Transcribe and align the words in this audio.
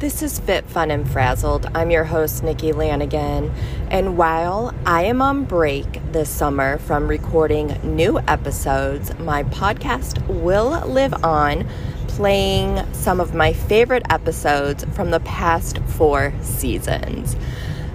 This 0.00 0.22
is 0.22 0.40
Fit, 0.40 0.66
Fun, 0.66 0.90
and 0.90 1.08
Frazzled. 1.08 1.66
I'm 1.72 1.88
your 1.88 2.02
host, 2.02 2.42
Nikki 2.42 2.72
Lanigan. 2.72 3.52
And 3.90 4.18
while 4.18 4.74
I 4.84 5.04
am 5.04 5.22
on 5.22 5.44
break 5.44 6.00
this 6.10 6.28
summer 6.28 6.78
from 6.78 7.06
recording 7.06 7.78
new 7.84 8.18
episodes, 8.18 9.16
my 9.20 9.44
podcast 9.44 10.26
will 10.26 10.84
live 10.88 11.14
on 11.22 11.68
playing 12.08 12.92
some 12.92 13.20
of 13.20 13.34
my 13.34 13.52
favorite 13.52 14.02
episodes 14.10 14.84
from 14.94 15.12
the 15.12 15.20
past 15.20 15.78
four 15.86 16.34
seasons. 16.42 17.36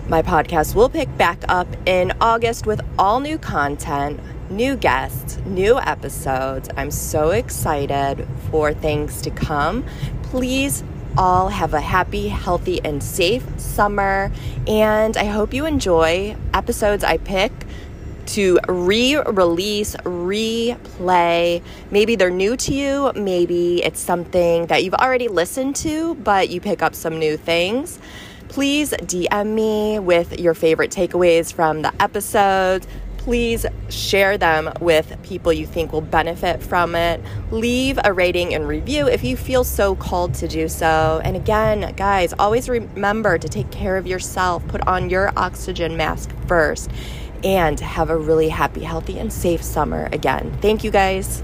My 0.07 0.21
podcast 0.21 0.75
will 0.75 0.89
pick 0.89 1.15
back 1.17 1.43
up 1.49 1.67
in 1.85 2.13
August 2.21 2.65
with 2.65 2.79
all 2.97 3.19
new 3.19 3.37
content, 3.37 4.21
new 4.49 4.77
guests, 4.77 5.37
new 5.45 5.77
episodes. 5.77 6.69
I'm 6.77 6.91
so 6.91 7.31
excited 7.31 8.25
for 8.49 8.73
things 8.73 9.21
to 9.23 9.29
come. 9.31 9.85
Please 10.23 10.83
all 11.17 11.49
have 11.49 11.73
a 11.73 11.81
happy, 11.81 12.27
healthy, 12.27 12.83
and 12.83 13.01
safe 13.01 13.43
summer. 13.59 14.31
And 14.67 15.17
I 15.17 15.25
hope 15.25 15.53
you 15.53 15.65
enjoy 15.65 16.35
episodes 16.53 17.03
I 17.03 17.17
pick 17.17 17.51
to 18.27 18.59
re 18.67 19.15
release, 19.15 19.95
replay. 19.97 21.63
Maybe 21.89 22.15
they're 22.15 22.29
new 22.29 22.55
to 22.57 22.73
you, 22.73 23.11
maybe 23.15 23.83
it's 23.83 23.99
something 23.99 24.67
that 24.67 24.83
you've 24.83 24.93
already 24.93 25.27
listened 25.27 25.75
to, 25.77 26.15
but 26.15 26.49
you 26.49 26.61
pick 26.61 26.83
up 26.83 26.93
some 26.93 27.17
new 27.17 27.37
things. 27.37 27.99
Please 28.47 28.91
DM 28.91 29.53
me 29.53 29.99
with 29.99 30.39
your 30.39 30.53
favorite 30.53 30.91
takeaways 30.91 31.53
from 31.53 31.81
the 31.81 31.93
episodes 32.01 32.87
please 33.29 33.63
share 33.89 34.39
them 34.39 34.73
with 34.81 35.15
people 35.21 35.53
you 35.53 35.67
think 35.67 35.93
will 35.93 36.01
benefit 36.01 36.63
from 36.63 36.95
it. 36.95 37.21
Leave 37.51 37.99
a 38.03 38.11
rating 38.11 38.55
and 38.55 38.67
review 38.67 39.07
if 39.07 39.23
you 39.23 39.37
feel 39.37 39.63
so 39.63 39.95
called 39.95 40.33
to 40.33 40.47
do 40.47 40.67
so. 40.67 41.21
And 41.23 41.35
again, 41.35 41.93
guys, 41.95 42.33
always 42.39 42.67
remember 42.67 43.37
to 43.37 43.47
take 43.47 43.69
care 43.69 43.97
of 43.97 44.07
yourself, 44.07 44.67
put 44.67 44.81
on 44.87 45.11
your 45.11 45.31
oxygen 45.37 45.95
mask 45.95 46.31
first, 46.47 46.89
and 47.43 47.79
have 47.79 48.09
a 48.09 48.17
really 48.17 48.49
happy, 48.49 48.81
healthy, 48.81 49.19
and 49.19 49.31
safe 49.31 49.61
summer 49.61 50.09
again. 50.11 50.57
Thank 50.59 50.83
you, 50.83 50.89
guys. 50.89 51.43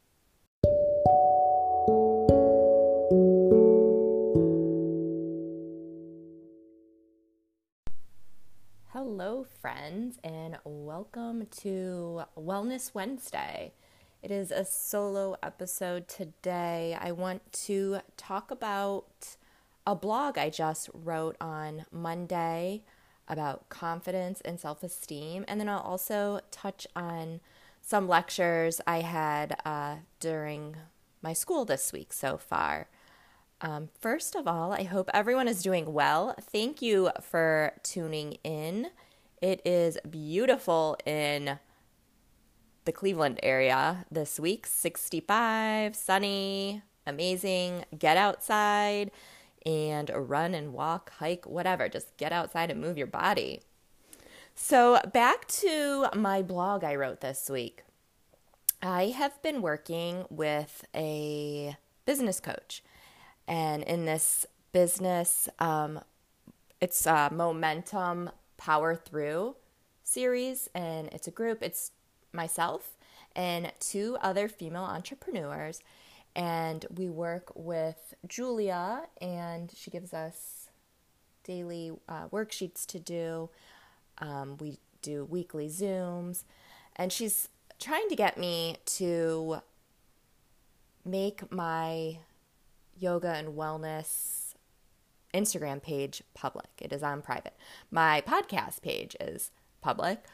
Hello, 9.13 9.45
friends, 9.59 10.17
and 10.23 10.57
welcome 10.63 11.45
to 11.59 12.23
Wellness 12.37 12.93
Wednesday. 12.93 13.73
It 14.23 14.31
is 14.31 14.51
a 14.51 14.63
solo 14.63 15.35
episode 15.43 16.07
today. 16.07 16.97
I 16.97 17.11
want 17.11 17.51
to 17.65 17.99
talk 18.15 18.51
about 18.51 19.35
a 19.85 19.95
blog 19.95 20.37
I 20.37 20.49
just 20.49 20.89
wrote 20.93 21.35
on 21.41 21.85
Monday 21.91 22.83
about 23.27 23.67
confidence 23.67 24.39
and 24.45 24.57
self 24.57 24.81
esteem, 24.81 25.43
and 25.45 25.59
then 25.59 25.67
I'll 25.67 25.79
also 25.81 26.39
touch 26.49 26.87
on 26.95 27.41
some 27.81 28.07
lectures 28.07 28.79
I 28.87 29.01
had 29.01 29.59
uh, 29.65 29.97
during 30.21 30.77
my 31.21 31.33
school 31.33 31.65
this 31.65 31.91
week 31.91 32.13
so 32.13 32.37
far. 32.37 32.87
Um, 33.61 33.89
first 33.99 34.35
of 34.35 34.47
all, 34.47 34.73
I 34.73 34.83
hope 34.83 35.09
everyone 35.13 35.47
is 35.47 35.61
doing 35.61 35.93
well. 35.93 36.35
Thank 36.41 36.81
you 36.81 37.11
for 37.21 37.73
tuning 37.83 38.37
in. 38.43 38.87
It 39.39 39.61
is 39.63 39.99
beautiful 40.09 40.97
in 41.05 41.59
the 42.85 42.91
Cleveland 42.91 43.39
area 43.43 44.05
this 44.09 44.39
week 44.39 44.65
65, 44.65 45.95
sunny, 45.95 46.81
amazing. 47.05 47.85
Get 47.97 48.17
outside 48.17 49.11
and 49.63 50.09
run 50.15 50.55
and 50.55 50.73
walk, 50.73 51.11
hike, 51.19 51.45
whatever. 51.45 51.87
Just 51.87 52.17
get 52.17 52.31
outside 52.31 52.71
and 52.71 52.81
move 52.81 52.97
your 52.97 53.05
body. 53.05 53.61
So, 54.55 54.99
back 55.13 55.47
to 55.47 56.07
my 56.15 56.41
blog 56.41 56.83
I 56.83 56.95
wrote 56.95 57.21
this 57.21 57.47
week. 57.47 57.83
I 58.81 59.07
have 59.07 59.39
been 59.43 59.61
working 59.61 60.25
with 60.31 60.83
a 60.95 61.77
business 62.05 62.39
coach 62.39 62.81
and 63.51 63.83
in 63.83 64.05
this 64.05 64.45
business, 64.71 65.49
um, 65.59 65.99
it's 66.79 67.05
a 67.05 67.29
Momentum 67.33 68.29
Power 68.55 68.95
Through 68.95 69.57
series, 70.05 70.69
and 70.73 71.09
it's 71.09 71.27
a 71.27 71.31
group. 71.31 71.61
It's 71.61 71.91
myself 72.31 72.95
and 73.35 73.69
two 73.81 74.17
other 74.21 74.47
female 74.47 74.83
entrepreneurs, 74.83 75.81
and 76.33 76.85
we 76.95 77.09
work 77.09 77.51
with 77.53 78.13
Julia, 78.25 79.01
and 79.19 79.69
she 79.75 79.91
gives 79.91 80.13
us 80.13 80.69
daily 81.43 81.91
uh, 82.07 82.29
worksheets 82.29 82.85
to 82.85 82.99
do. 82.99 83.49
Um, 84.19 84.55
we 84.61 84.77
do 85.01 85.25
weekly 85.25 85.67
Zooms, 85.67 86.45
and 86.95 87.11
she's 87.11 87.49
trying 87.79 88.07
to 88.07 88.15
get 88.15 88.37
me 88.37 88.77
to 88.85 89.61
make 91.03 91.51
my 91.51 92.19
yoga 93.01 93.29
and 93.29 93.49
wellness 93.57 94.53
Instagram 95.33 95.81
page 95.81 96.23
public. 96.33 96.69
It 96.79 96.93
is 96.93 97.03
on 97.03 97.21
private. 97.21 97.55
My 97.89 98.21
podcast 98.21 98.81
page 98.81 99.15
is 99.19 99.51
public. 99.81 100.25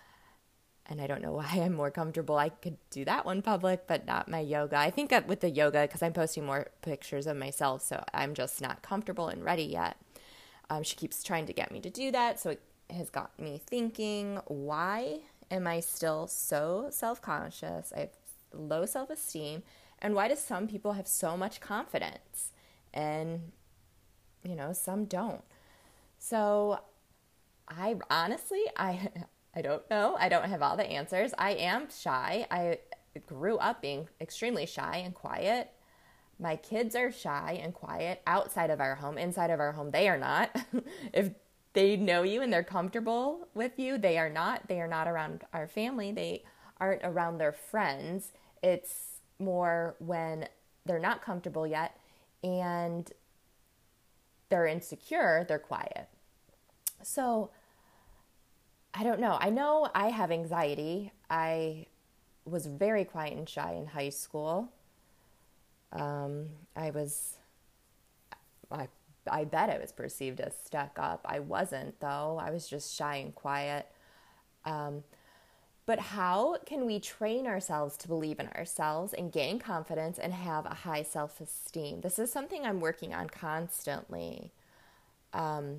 And 0.90 1.02
I 1.02 1.08
don't 1.08 1.22
know 1.22 1.32
why 1.34 1.48
I'm 1.54 1.74
more 1.74 1.92
comfortable. 1.92 2.38
I 2.38 2.50
could 2.50 2.78
do 2.90 3.06
that 3.06 3.26
one 3.26 3.42
public, 3.42 3.88
but 3.88 4.06
not 4.06 4.30
my 4.30 4.40
yoga. 4.40 4.78
I 4.78 4.90
think 4.90 5.10
that 5.10 5.28
with 5.28 5.42
the 5.42 5.50
yoga, 5.50 5.82
because 5.82 6.02
I'm 6.02 6.14
posting 6.14 6.46
more 6.46 6.68
pictures 6.82 7.28
of 7.28 7.38
myself, 7.38 7.82
so 7.82 8.04
I'm 8.14 8.34
just 8.34 8.62
not 8.62 8.82
comfortable 8.82 9.28
and 9.28 9.44
ready 9.44 9.64
yet. 9.64 9.98
Um, 10.70 10.84
she 10.84 10.96
keeps 10.96 11.24
trying 11.24 11.46
to 11.46 11.54
get 11.54 11.72
me 11.72 11.80
to 11.82 11.90
do 11.90 12.12
that, 12.12 12.40
so 12.40 12.52
it 12.52 12.62
has 12.90 13.10
got 13.10 13.38
me 13.40 13.62
thinking 13.66 14.40
why 14.48 15.20
am 15.50 15.68
I 15.68 15.80
still 15.80 16.28
so 16.28 16.88
self 16.90 17.22
conscious? 17.22 17.94
I 17.96 18.00
have 18.02 18.10
low 18.54 18.86
self 18.86 19.10
esteem, 19.10 19.64
and 20.00 20.14
why 20.14 20.28
do 20.28 20.36
some 20.36 20.68
people 20.68 20.94
have 20.94 21.08
so 21.08 21.38
much 21.38 21.62
confidence? 21.62 22.52
And 22.98 23.52
you 24.44 24.56
know 24.56 24.74
some 24.74 25.06
don't. 25.06 25.44
So 26.18 26.80
i 27.70 27.96
honestly 28.10 28.64
i 28.76 29.10
i 29.56 29.62
don't 29.62 29.88
know. 29.90 30.18
I 30.20 30.30
don't 30.30 30.50
have 30.50 30.62
all 30.62 30.76
the 30.76 30.86
answers. 30.86 31.34
I 31.38 31.52
am 31.52 31.88
shy. 31.90 32.48
I 32.52 32.80
grew 33.26 33.58
up 33.58 33.82
being 33.82 34.10
extremely 34.20 34.66
shy 34.66 35.02
and 35.06 35.14
quiet. 35.14 35.72
My 36.40 36.56
kids 36.56 36.96
are 36.96 37.12
shy 37.12 37.60
and 37.64 37.74
quiet 37.74 38.22
outside 38.28 38.70
of 38.70 38.80
our 38.80 38.96
home 38.96 39.18
inside 39.18 39.50
of 39.50 39.60
our 39.60 39.72
home. 39.72 39.92
They 39.92 40.10
are 40.10 40.18
not. 40.18 40.56
If 41.14 41.32
they 41.74 41.96
know 41.96 42.24
you 42.24 42.42
and 42.42 42.52
they're 42.52 42.64
comfortable 42.64 43.48
with 43.54 43.78
you 43.78 43.98
they 43.98 44.18
are 44.18 44.30
not. 44.30 44.68
They 44.68 44.82
are 44.82 44.88
not 44.88 45.08
around 45.08 45.44
our 45.54 45.68
family. 45.68 46.12
They 46.12 46.44
aren't 46.80 47.04
around 47.04 47.38
their 47.38 47.52
friends. 47.52 48.34
It's 48.64 49.20
more 49.40 49.96
when 50.00 50.48
they're 50.86 51.00
not 51.00 51.22
comfortable 51.22 51.68
yet 51.68 51.98
and 52.44 53.12
they're 54.50 54.68
insecure, 54.68 55.46
they're 55.48 55.60
quiet. 55.60 56.08
So 57.04 57.52
I 58.94 59.04
don't 59.04 59.20
know. 59.20 59.38
I 59.40 59.50
know 59.50 59.90
I 59.94 60.10
have 60.10 60.32
anxiety. 60.32 61.12
I 61.30 61.86
was 62.46 62.66
very 62.66 63.06
quiet 63.06 63.38
and 63.38 63.48
shy 63.48 63.74
in 63.74 63.86
high 63.86 64.10
school. 64.10 64.72
Um, 65.92 66.48
I 66.76 66.90
was, 66.92 67.38
I, 68.72 68.88
I 69.30 69.44
bet 69.44 69.70
I 69.70 69.78
was 69.78 69.92
perceived 69.92 70.40
as 70.40 70.54
stuck 70.66 70.98
up. 70.98 71.26
I 71.30 71.40
wasn't, 71.40 72.00
though. 72.00 72.40
I 72.42 72.52
was 72.52 72.68
just 72.68 72.96
shy 72.96 73.18
and 73.18 73.36
quiet. 73.36 73.88
Um, 74.66 75.04
but 75.88 76.00
how 76.00 76.58
can 76.66 76.86
we 76.86 77.00
train 77.00 77.48
ourselves 77.48 77.96
to 77.96 78.10
believe 78.10 78.42
in 78.42 78.50
ourselves 78.50 79.14
and 79.14 79.32
gain 79.32 79.58
confidence 79.58 80.20
and 80.20 80.34
have 80.34 80.66
a 80.66 80.76
high 80.76 81.02
self 81.02 81.40
esteem? 81.40 82.02
This 82.02 82.20
is 82.20 82.32
something 82.32 82.66
I'm 82.66 82.82
working 82.82 83.14
on 83.14 83.30
constantly. 83.30 84.52
Um, 85.34 85.78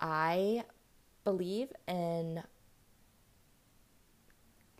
I 0.00 0.64
believe 1.22 1.68
in 1.86 2.42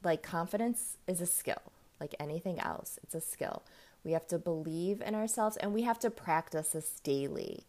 like 0.03 0.25
confidence 0.25 0.99
is 1.07 1.21
a 1.21 1.27
skill, 1.27 1.63
like 2.01 2.17
anything 2.19 2.59
else, 2.59 2.99
it's 3.05 3.15
a 3.15 3.21
skill. 3.21 3.63
We 4.03 4.13
have 4.13 4.27
to 4.29 4.39
believe 4.39 5.01
in 5.01 5.15
ourselves 5.15 5.57
and 5.57 5.73
we 5.73 5.83
have 5.83 6.01
to 6.01 6.11
practice 6.11 6.71
this 6.71 7.01
daily. 7.05 7.63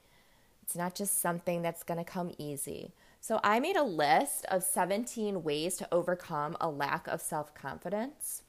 It's 0.63 0.75
not 0.75 0.95
just 0.95 1.21
something 1.21 1.61
that's 1.61 1.83
going 1.83 1.99
to 1.99 2.03
come 2.03 2.31
easy. 2.39 2.91
So 3.27 3.41
I 3.43 3.59
made 3.59 3.75
a 3.75 3.83
list 3.83 4.45
of 4.45 4.63
17 4.63 5.43
ways 5.43 5.75
to 5.79 5.87
overcome 5.93 6.55
a 6.61 6.69
lack 6.69 7.09
of 7.09 7.19
self 7.19 7.53
confidence. 7.53 8.43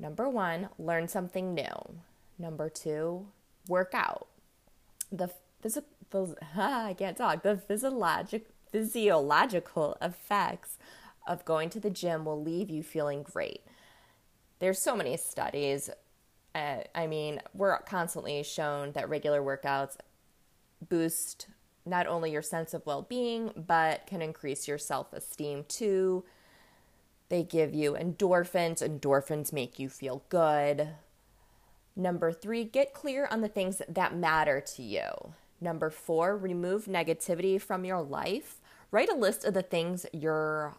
Number 0.00 0.28
one, 0.28 0.68
learn 0.80 1.06
something 1.06 1.54
new. 1.54 2.00
Number 2.36 2.68
two, 2.68 3.28
work 3.68 3.92
out. 3.94 4.26
The 5.12 5.30
physical, 5.60 6.34
I 6.56 6.96
can't 6.98 7.16
talk. 7.16 7.44
The 7.44 7.56
physiologic, 7.56 8.48
physiological 8.72 9.96
effects 10.02 10.76
of 11.28 11.44
going 11.44 11.70
to 11.70 11.78
the 11.78 11.88
gym 11.88 12.24
will 12.24 12.42
leave 12.42 12.70
you 12.70 12.82
feeling 12.82 13.22
great. 13.22 13.60
There's 14.58 14.80
so 14.80 14.96
many 14.96 15.16
studies. 15.16 15.88
Uh, 16.52 16.78
I 16.96 17.06
mean, 17.06 17.40
we're 17.54 17.78
constantly 17.82 18.42
shown 18.42 18.90
that 18.94 19.08
regular 19.08 19.40
workouts 19.40 19.98
boost 20.88 21.46
not 21.86 22.06
only 22.06 22.30
your 22.30 22.42
sense 22.42 22.74
of 22.74 22.86
well 22.86 23.02
being, 23.02 23.50
but 23.56 24.06
can 24.06 24.22
increase 24.22 24.66
your 24.66 24.78
self 24.78 25.12
esteem 25.12 25.64
too. 25.68 26.24
They 27.28 27.42
give 27.42 27.74
you 27.74 27.92
endorphins. 27.92 28.82
Endorphins 28.82 29.52
make 29.52 29.78
you 29.78 29.88
feel 29.88 30.22
good. 30.28 30.90
Number 31.96 32.32
three, 32.32 32.64
get 32.64 32.92
clear 32.92 33.26
on 33.30 33.40
the 33.40 33.48
things 33.48 33.80
that 33.88 34.16
matter 34.16 34.60
to 34.60 34.82
you. 34.82 35.34
Number 35.60 35.90
four, 35.90 36.36
remove 36.36 36.86
negativity 36.86 37.60
from 37.60 37.84
your 37.84 38.02
life. 38.02 38.60
Write 38.90 39.08
a 39.08 39.16
list 39.16 39.44
of 39.44 39.54
the 39.54 39.62
things 39.62 40.04
you're 40.12 40.74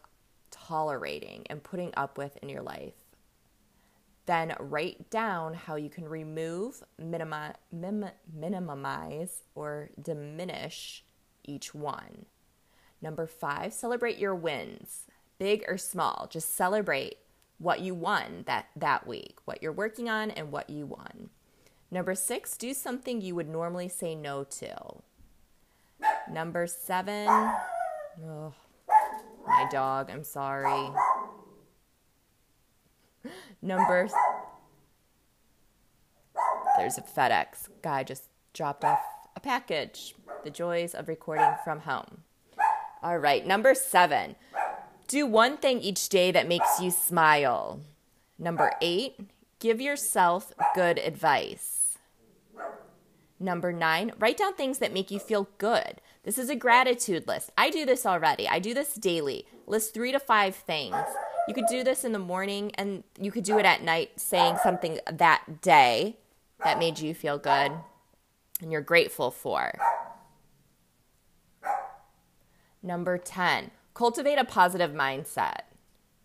tolerating 0.51 1.45
and 1.49 1.63
putting 1.63 1.93
up 1.95 2.17
with 2.17 2.37
in 2.37 2.49
your 2.49 2.61
life. 2.61 2.93
Then 4.25 4.55
write 4.59 5.09
down 5.09 5.53
how 5.53 5.75
you 5.75 5.89
can 5.89 6.07
remove, 6.07 6.81
minimize, 6.97 7.53
or 9.53 9.89
diminish 10.01 11.03
each 11.43 11.75
one. 11.75 12.25
Number 13.01 13.27
five, 13.27 13.73
celebrate 13.73 14.17
your 14.17 14.33
wins, 14.33 15.05
big 15.37 15.63
or 15.67 15.77
small. 15.77 16.27
Just 16.31 16.55
celebrate 16.55 17.17
what 17.59 17.81
you 17.81 17.93
won 17.93 18.43
that, 18.47 18.67
that 18.75 19.05
week, 19.05 19.37
what 19.45 19.61
you're 19.61 19.71
working 19.71 20.09
on, 20.09 20.31
and 20.31 20.51
what 20.51 20.69
you 20.69 20.85
won. 20.87 21.29
Number 21.91 22.15
six, 22.15 22.57
do 22.57 22.73
something 22.73 23.21
you 23.21 23.35
would 23.35 23.47
normally 23.47 23.87
say 23.87 24.15
no 24.15 24.43
to. 24.43 24.75
Number 26.31 26.65
seven, 26.67 27.27
oh, 27.29 28.53
my 29.45 29.67
dog, 29.71 30.09
I'm 30.09 30.23
sorry. 30.23 30.89
Number 33.61 34.07
there's 36.77 36.97
a 36.97 37.01
FedEx 37.01 37.69
guy 37.81 38.03
just 38.03 38.23
dropped 38.53 38.83
off 38.83 38.99
a 39.35 39.39
package. 39.39 40.13
The 40.43 40.49
joys 40.49 40.93
of 40.93 41.07
recording 41.07 41.55
from 41.63 41.81
home. 41.81 42.23
All 43.01 43.17
right, 43.17 43.45
number 43.45 43.73
seven. 43.73 44.35
Do 45.07 45.25
one 45.25 45.57
thing 45.57 45.79
each 45.79 46.09
day 46.09 46.31
that 46.31 46.47
makes 46.47 46.79
you 46.81 46.91
smile. 46.91 47.81
Number 48.37 48.73
eight, 48.81 49.19
give 49.59 49.79
yourself 49.79 50.51
good 50.73 50.97
advice. 50.99 51.97
Number 53.39 53.71
nine, 53.71 54.11
write 54.17 54.37
down 54.37 54.53
things 54.55 54.79
that 54.79 54.93
make 54.93 55.11
you 55.11 55.19
feel 55.19 55.49
good. 55.57 56.01
This 56.23 56.37
is 56.37 56.49
a 56.49 56.55
gratitude 56.55 57.27
list. 57.27 57.51
I 57.57 57.69
do 57.69 57.85
this 57.85 58.05
already. 58.05 58.47
I 58.47 58.59
do 58.59 58.73
this 58.73 58.95
daily. 58.95 59.45
List 59.67 59.93
three 59.93 60.11
to 60.11 60.19
five 60.19 60.55
things 60.55 60.95
you 61.47 61.53
could 61.53 61.67
do 61.69 61.83
this 61.83 62.03
in 62.03 62.11
the 62.11 62.19
morning 62.19 62.71
and 62.75 63.03
you 63.19 63.31
could 63.31 63.43
do 63.43 63.57
it 63.57 63.65
at 63.65 63.83
night, 63.83 64.19
saying 64.19 64.57
something 64.63 64.99
that 65.11 65.61
day 65.61 66.17
that 66.63 66.79
made 66.79 66.99
you 66.99 67.13
feel 67.13 67.37
good 67.37 67.71
and 68.61 68.71
you're 68.71 68.81
grateful 68.81 69.31
for. 69.31 69.77
Number 72.81 73.17
10, 73.17 73.71
cultivate 73.93 74.37
a 74.37 74.45
positive 74.45 74.91
mindset. 74.91 75.61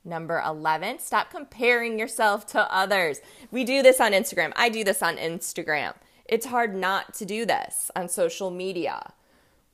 Number 0.05 0.43
11, 0.45 0.99
stop 1.01 1.31
comparing 1.31 1.99
yourself 1.99 2.47
to 2.49 2.75
others. 2.75 3.21
We 3.51 3.65
do 3.65 3.83
this 3.83 4.01
on 4.01 4.13
Instagram. 4.13 4.53
I 4.57 4.69
do 4.71 4.85
this 4.85 5.03
on 5.03 5.17
Instagram. 5.17 5.95
It's 6.25 6.47
hard 6.47 6.75
not 6.75 7.13
to 7.15 7.27
do 7.27 7.45
this 7.45 7.91
on 7.97 8.09
social 8.09 8.51
media. 8.51 9.13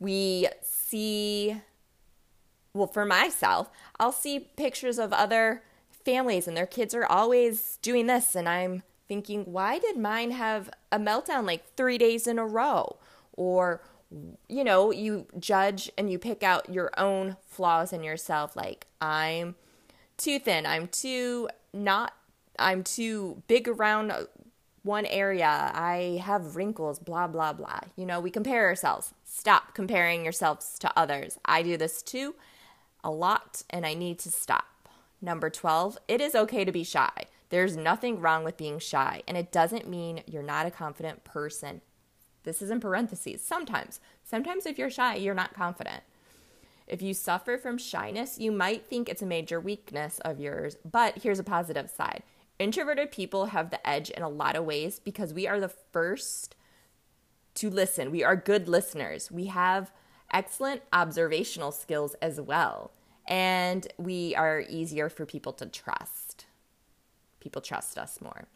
We 0.00 0.48
see 0.62 1.60
well, 2.76 2.86
for 2.86 3.04
myself, 3.04 3.70
I'll 3.98 4.12
see 4.12 4.38
pictures 4.56 4.98
of 4.98 5.12
other 5.12 5.62
families 6.04 6.46
and 6.46 6.56
their 6.56 6.66
kids 6.66 6.94
are 6.94 7.06
always 7.06 7.78
doing 7.82 8.06
this. 8.06 8.34
And 8.34 8.48
I'm 8.48 8.82
thinking, 9.08 9.44
why 9.44 9.78
did 9.78 9.96
mine 9.96 10.30
have 10.32 10.70
a 10.92 10.98
meltdown 10.98 11.46
like 11.46 11.74
three 11.76 11.98
days 11.98 12.26
in 12.26 12.38
a 12.38 12.46
row? 12.46 12.96
Or, 13.32 13.82
you 14.48 14.62
know, 14.62 14.92
you 14.92 15.26
judge 15.38 15.90
and 15.96 16.10
you 16.10 16.18
pick 16.18 16.42
out 16.42 16.72
your 16.72 16.90
own 16.98 17.36
flaws 17.46 17.92
in 17.92 18.02
yourself. 18.02 18.54
Like, 18.54 18.86
I'm 19.00 19.56
too 20.16 20.38
thin. 20.38 20.66
I'm 20.66 20.88
too 20.88 21.48
not, 21.72 22.14
I'm 22.58 22.84
too 22.84 23.42
big 23.48 23.68
around 23.68 24.12
one 24.82 25.06
area. 25.06 25.72
I 25.74 26.22
have 26.24 26.56
wrinkles, 26.56 26.98
blah, 26.98 27.26
blah, 27.26 27.52
blah. 27.52 27.80
You 27.96 28.06
know, 28.06 28.20
we 28.20 28.30
compare 28.30 28.66
ourselves. 28.66 29.12
Stop 29.24 29.74
comparing 29.74 30.22
yourselves 30.22 30.78
to 30.78 30.92
others. 30.96 31.38
I 31.44 31.62
do 31.62 31.76
this 31.76 32.02
too 32.02 32.36
a 33.06 33.10
lot 33.10 33.62
and 33.70 33.86
I 33.86 33.94
need 33.94 34.18
to 34.18 34.30
stop. 34.30 34.88
Number 35.22 35.48
12, 35.48 35.96
it 36.08 36.20
is 36.20 36.34
okay 36.34 36.64
to 36.64 36.72
be 36.72 36.84
shy. 36.84 37.26
There's 37.48 37.76
nothing 37.76 38.20
wrong 38.20 38.42
with 38.42 38.56
being 38.56 38.80
shy, 38.80 39.22
and 39.28 39.36
it 39.36 39.52
doesn't 39.52 39.88
mean 39.88 40.22
you're 40.26 40.42
not 40.42 40.66
a 40.66 40.70
confident 40.70 41.22
person. 41.22 41.80
This 42.42 42.60
is 42.60 42.70
in 42.70 42.80
parentheses. 42.80 43.42
Sometimes, 43.42 44.00
sometimes 44.24 44.66
if 44.66 44.78
you're 44.78 44.90
shy, 44.90 45.14
you're 45.14 45.34
not 45.34 45.54
confident. 45.54 46.02
If 46.88 47.02
you 47.02 47.14
suffer 47.14 47.56
from 47.56 47.78
shyness, 47.78 48.38
you 48.38 48.50
might 48.50 48.86
think 48.86 49.08
it's 49.08 49.22
a 49.22 49.26
major 49.26 49.60
weakness 49.60 50.18
of 50.20 50.40
yours, 50.40 50.76
but 50.84 51.18
here's 51.22 51.38
a 51.38 51.44
positive 51.44 51.88
side. 51.88 52.24
Introverted 52.58 53.12
people 53.12 53.46
have 53.46 53.70
the 53.70 53.88
edge 53.88 54.10
in 54.10 54.22
a 54.22 54.28
lot 54.28 54.56
of 54.56 54.64
ways 54.64 54.98
because 54.98 55.32
we 55.32 55.46
are 55.46 55.60
the 55.60 55.68
first 55.92 56.56
to 57.54 57.70
listen. 57.70 58.10
We 58.10 58.24
are 58.24 58.36
good 58.36 58.68
listeners. 58.68 59.30
We 59.30 59.46
have 59.46 59.92
excellent 60.32 60.82
observational 60.92 61.72
skills 61.72 62.14
as 62.22 62.40
well. 62.40 62.92
And 63.26 63.86
we 63.98 64.34
are 64.34 64.64
easier 64.68 65.08
for 65.08 65.26
people 65.26 65.52
to 65.54 65.66
trust. 65.66 66.46
People 67.40 67.62
trust 67.62 67.98
us 67.98 68.20
more. 68.20 68.46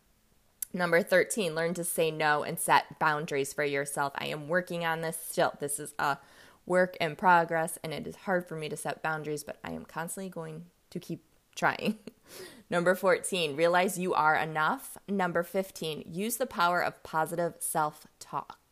Number 0.73 1.03
13, 1.03 1.55
learn 1.55 1.75
to 1.75 1.85
say 1.85 2.11
no 2.11 2.45
and 2.45 2.59
set 2.59 2.99
boundaries 3.01 3.53
for 3.53 3.65
yourself. 3.65 4.13
I 4.17 4.27
am 4.27 4.47
working 4.47 4.85
on 4.85 5.01
this 5.01 5.19
still. 5.29 5.55
This 5.59 5.81
is 5.81 5.95
a 5.99 6.19
work 6.65 6.97
in 7.01 7.17
progress 7.17 7.79
and 7.83 7.93
it 7.93 8.07
is 8.07 8.15
hard 8.15 8.47
for 8.47 8.55
me 8.55 8.69
to 8.69 8.77
set 8.77 9.03
boundaries, 9.03 9.43
but 9.43 9.59
I 9.65 9.73
am 9.73 9.85
constantly 9.85 10.31
going 10.31 10.67
to 10.91 11.01
keep 11.01 11.25
trying. 11.57 11.99
Number 12.71 12.95
14, 12.95 13.57
realize 13.57 13.99
you 13.99 14.15
are 14.15 14.37
enough. 14.37 14.97
Number 15.09 15.43
15, 15.43 16.05
use 16.07 16.37
the 16.37 16.47
power 16.47 16.81
of 16.81 17.03
positive 17.03 17.55
self 17.59 18.07
talk. 18.21 18.70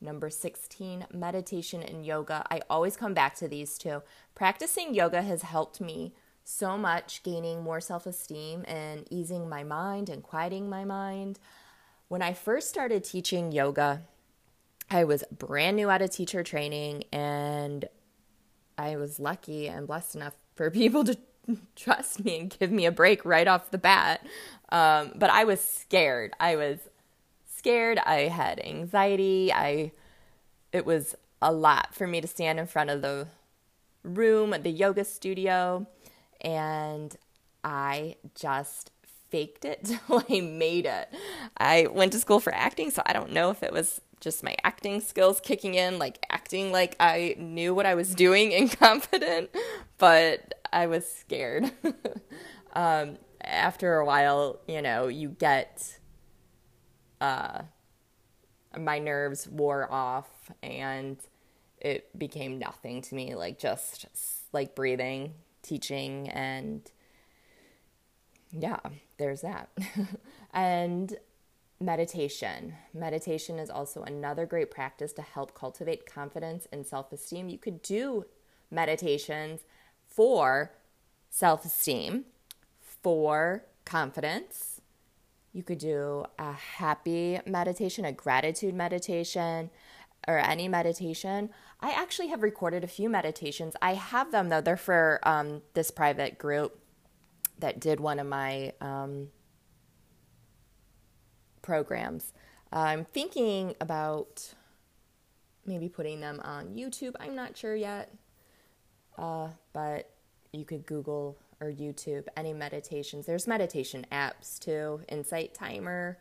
Number 0.00 0.28
16, 0.28 1.06
meditation 1.12 1.82
and 1.82 2.04
yoga. 2.04 2.46
I 2.50 2.60
always 2.68 2.96
come 2.96 3.14
back 3.14 3.34
to 3.36 3.48
these 3.48 3.78
two. 3.78 4.02
Practicing 4.34 4.94
yoga 4.94 5.22
has 5.22 5.42
helped 5.42 5.80
me 5.80 6.12
so 6.44 6.76
much, 6.78 7.22
gaining 7.22 7.62
more 7.62 7.80
self 7.80 8.06
esteem 8.06 8.64
and 8.68 9.06
easing 9.10 9.48
my 9.48 9.64
mind 9.64 10.08
and 10.08 10.22
quieting 10.22 10.68
my 10.68 10.84
mind. 10.84 11.38
When 12.08 12.22
I 12.22 12.34
first 12.34 12.68
started 12.68 13.02
teaching 13.02 13.52
yoga, 13.52 14.02
I 14.90 15.04
was 15.04 15.24
brand 15.36 15.76
new 15.76 15.90
out 15.90 16.02
of 16.02 16.10
teacher 16.10 16.44
training 16.44 17.04
and 17.12 17.86
I 18.78 18.96
was 18.96 19.18
lucky 19.18 19.66
and 19.66 19.86
blessed 19.86 20.14
enough 20.14 20.34
for 20.54 20.70
people 20.82 21.04
to 21.04 21.18
trust 21.74 22.24
me 22.24 22.40
and 22.40 22.58
give 22.58 22.70
me 22.70 22.86
a 22.86 22.92
break 22.92 23.24
right 23.24 23.48
off 23.48 23.70
the 23.70 23.78
bat. 23.78 24.24
Um, 24.70 25.12
but 25.16 25.30
I 25.30 25.44
was 25.44 25.60
scared. 25.60 26.32
I 26.38 26.56
was 26.56 26.78
scared. 27.56 27.98
I 27.98 28.28
had 28.28 28.60
anxiety. 28.64 29.52
I 29.52 29.92
it 30.72 30.84
was 30.84 31.14
a 31.40 31.52
lot 31.52 31.94
for 31.94 32.06
me 32.06 32.20
to 32.20 32.26
stand 32.26 32.58
in 32.58 32.66
front 32.66 32.90
of 32.90 33.02
the 33.02 33.28
room, 34.02 34.52
at 34.52 34.62
the 34.62 34.70
yoga 34.70 35.04
studio, 35.04 35.86
and 36.40 37.16
I 37.64 38.16
just 38.34 38.90
faked 39.28 39.64
it 39.64 39.84
till 40.06 40.24
I 40.28 40.40
made 40.40 40.86
it. 40.86 41.12
I 41.56 41.88
went 41.90 42.12
to 42.12 42.18
school 42.18 42.40
for 42.40 42.54
acting, 42.54 42.90
so 42.90 43.02
I 43.06 43.12
don't 43.12 43.32
know 43.32 43.50
if 43.50 43.62
it 43.62 43.72
was 43.72 44.00
just 44.20 44.42
my 44.42 44.56
acting 44.64 45.00
skills 45.00 45.40
kicking 45.40 45.74
in, 45.74 45.98
like 45.98 46.24
acting 46.30 46.72
like 46.72 46.96
I 46.98 47.36
knew 47.38 47.74
what 47.74 47.86
I 47.86 47.94
was 47.94 48.14
doing 48.14 48.54
and 48.54 48.70
confident, 48.78 49.50
but 49.98 50.54
I 50.72 50.86
was 50.86 51.06
scared. 51.08 51.70
um, 52.72 53.18
after 53.42 53.98
a 53.98 54.04
while, 54.04 54.60
you 54.66 54.82
know, 54.82 55.08
you 55.08 55.30
get 55.30 55.98
uh, 57.20 57.62
my 58.78 58.98
nerves 58.98 59.48
wore 59.48 59.90
off 59.90 60.28
and 60.62 61.18
it 61.80 62.16
became 62.18 62.58
nothing 62.58 63.02
to 63.02 63.14
me 63.14 63.34
like 63.34 63.58
just 63.58 64.06
like 64.52 64.74
breathing 64.74 65.34
teaching 65.62 66.28
and 66.30 66.90
yeah 68.50 68.78
there's 69.18 69.42
that 69.42 69.68
and 70.52 71.16
meditation. 71.80 72.74
Meditation 72.94 73.58
is 73.58 73.70
also 73.70 74.02
another 74.02 74.46
great 74.46 74.70
practice 74.70 75.12
to 75.14 75.22
help 75.22 75.54
cultivate 75.54 76.06
confidence 76.06 76.66
and 76.72 76.86
self 76.86 77.12
esteem. 77.12 77.48
You 77.48 77.58
could 77.58 77.82
do 77.82 78.26
meditations 78.70 79.60
for 80.06 80.72
self 81.30 81.64
esteem, 81.64 82.24
for 82.80 83.64
confidence. 83.84 84.75
You 85.56 85.62
could 85.62 85.78
do 85.78 86.26
a 86.38 86.52
happy 86.52 87.40
meditation, 87.46 88.04
a 88.04 88.12
gratitude 88.12 88.74
meditation, 88.74 89.70
or 90.28 90.36
any 90.36 90.68
meditation. 90.68 91.48
I 91.80 91.92
actually 91.92 92.26
have 92.26 92.42
recorded 92.42 92.84
a 92.84 92.86
few 92.86 93.08
meditations. 93.08 93.74
I 93.80 93.94
have 93.94 94.32
them 94.32 94.50
though, 94.50 94.60
they're 94.60 94.76
for 94.76 95.18
um, 95.22 95.62
this 95.72 95.90
private 95.90 96.36
group 96.36 96.78
that 97.58 97.80
did 97.80 98.00
one 98.00 98.18
of 98.18 98.26
my 98.26 98.74
um, 98.82 99.28
programs. 101.62 102.34
I'm 102.70 103.06
thinking 103.06 103.76
about 103.80 104.52
maybe 105.64 105.88
putting 105.88 106.20
them 106.20 106.38
on 106.44 106.74
YouTube. 106.74 107.14
I'm 107.18 107.34
not 107.34 107.56
sure 107.56 107.74
yet, 107.74 108.12
uh, 109.16 109.48
but 109.72 110.10
you 110.52 110.66
could 110.66 110.84
Google 110.84 111.38
or 111.60 111.70
YouTube 111.70 112.26
any 112.36 112.52
meditations. 112.52 113.26
There's 113.26 113.46
meditation 113.46 114.06
apps 114.12 114.58
too 114.58 115.00
Insight 115.08 115.54
Timer, 115.54 116.18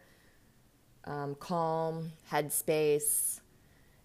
um, 1.05 1.35
Calm, 1.35 2.11
Headspace. 2.31 3.41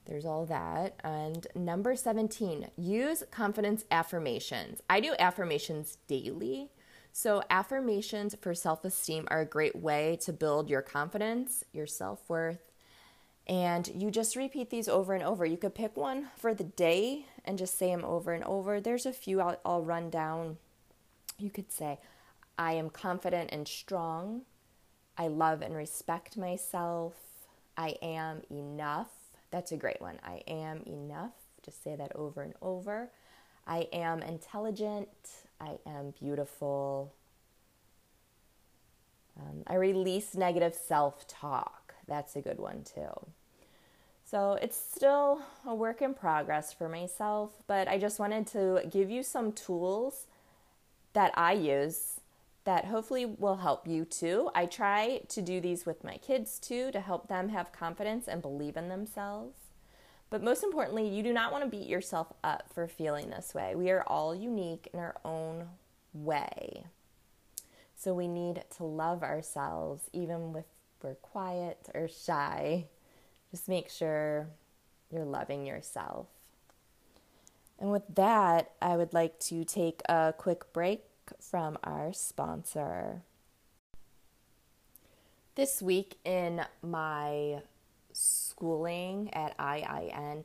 There's 0.06 0.24
all 0.24 0.46
that. 0.46 0.96
And 1.04 1.46
number 1.54 1.94
17, 1.94 2.70
use 2.76 3.22
confidence 3.30 3.84
affirmations. 3.90 4.80
I 4.88 5.00
do 5.00 5.14
affirmations 5.18 5.98
daily. 6.08 6.70
So, 7.12 7.42
affirmations 7.50 8.36
for 8.40 8.54
self 8.54 8.84
esteem 8.84 9.26
are 9.30 9.40
a 9.40 9.46
great 9.46 9.76
way 9.76 10.16
to 10.22 10.32
build 10.32 10.70
your 10.70 10.82
confidence, 10.82 11.64
your 11.72 11.86
self 11.86 12.28
worth, 12.28 12.70
and 13.46 13.88
you 13.88 14.12
just 14.12 14.36
repeat 14.36 14.70
these 14.70 14.88
over 14.88 15.12
and 15.12 15.24
over. 15.24 15.44
You 15.44 15.56
could 15.56 15.74
pick 15.74 15.96
one 15.96 16.28
for 16.36 16.54
the 16.54 16.64
day 16.64 17.26
and 17.44 17.58
just 17.58 17.76
say 17.76 17.90
them 17.90 18.04
over 18.04 18.32
and 18.32 18.44
over. 18.44 18.80
There's 18.80 19.06
a 19.06 19.12
few 19.12 19.40
I'll, 19.40 19.58
I'll 19.64 19.82
run 19.82 20.08
down. 20.08 20.58
You 21.40 21.50
could 21.50 21.72
say, 21.72 21.98
I 22.58 22.72
am 22.74 22.90
confident 22.90 23.50
and 23.52 23.66
strong. 23.66 24.42
I 25.16 25.28
love 25.28 25.62
and 25.62 25.74
respect 25.74 26.36
myself. 26.36 27.14
I 27.76 27.96
am 28.02 28.42
enough. 28.50 29.10
That's 29.50 29.72
a 29.72 29.76
great 29.76 30.00
one. 30.00 30.18
I 30.22 30.42
am 30.46 30.82
enough. 30.86 31.32
Just 31.64 31.82
say 31.82 31.96
that 31.96 32.14
over 32.14 32.42
and 32.42 32.54
over. 32.60 33.10
I 33.66 33.88
am 33.92 34.20
intelligent. 34.20 35.08
I 35.60 35.78
am 35.86 36.12
beautiful. 36.18 37.14
Um, 39.38 39.62
I 39.66 39.74
release 39.76 40.34
negative 40.34 40.74
self 40.74 41.26
talk. 41.26 41.94
That's 42.06 42.36
a 42.36 42.40
good 42.40 42.58
one 42.58 42.84
too. 42.84 43.26
So 44.24 44.58
it's 44.60 44.76
still 44.76 45.42
a 45.66 45.74
work 45.74 46.02
in 46.02 46.14
progress 46.14 46.72
for 46.72 46.88
myself, 46.88 47.50
but 47.66 47.88
I 47.88 47.98
just 47.98 48.18
wanted 48.18 48.46
to 48.48 48.82
give 48.88 49.10
you 49.10 49.22
some 49.22 49.52
tools 49.52 50.26
that 51.12 51.32
I 51.36 51.52
use 51.52 52.20
that 52.64 52.86
hopefully 52.86 53.24
will 53.24 53.56
help 53.56 53.88
you 53.88 54.04
too. 54.04 54.50
I 54.54 54.66
try 54.66 55.22
to 55.28 55.42
do 55.42 55.60
these 55.60 55.86
with 55.86 56.04
my 56.04 56.18
kids 56.18 56.58
too 56.58 56.90
to 56.92 57.00
help 57.00 57.28
them 57.28 57.48
have 57.48 57.72
confidence 57.72 58.28
and 58.28 58.42
believe 58.42 58.76
in 58.76 58.88
themselves. 58.88 59.56
But 60.28 60.42
most 60.42 60.62
importantly, 60.62 61.08
you 61.08 61.22
do 61.22 61.32
not 61.32 61.50
want 61.52 61.64
to 61.64 61.70
beat 61.70 61.88
yourself 61.88 62.32
up 62.44 62.72
for 62.72 62.86
feeling 62.86 63.30
this 63.30 63.54
way. 63.54 63.74
We 63.74 63.90
are 63.90 64.04
all 64.06 64.34
unique 64.34 64.88
in 64.92 65.00
our 65.00 65.16
own 65.24 65.68
way. 66.12 66.84
So 67.96 68.14
we 68.14 68.28
need 68.28 68.62
to 68.76 68.84
love 68.84 69.22
ourselves 69.22 70.04
even 70.12 70.54
if 70.56 70.64
we're 71.02 71.14
quiet 71.14 71.88
or 71.94 72.08
shy. 72.08 72.86
Just 73.50 73.68
make 73.68 73.90
sure 73.90 74.48
you're 75.10 75.24
loving 75.24 75.66
yourself. 75.66 76.26
And 77.80 77.90
with 77.90 78.02
that, 78.14 78.72
I 78.82 78.96
would 78.96 79.14
like 79.14 79.40
to 79.40 79.64
take 79.64 80.02
a 80.08 80.34
quick 80.36 80.72
break 80.72 81.02
from 81.40 81.78
our 81.82 82.12
sponsor. 82.12 83.22
This 85.54 85.80
week 85.80 86.18
in 86.24 86.62
my 86.82 87.62
schooling 88.12 89.32
at 89.32 89.56
IIN, 89.58 90.44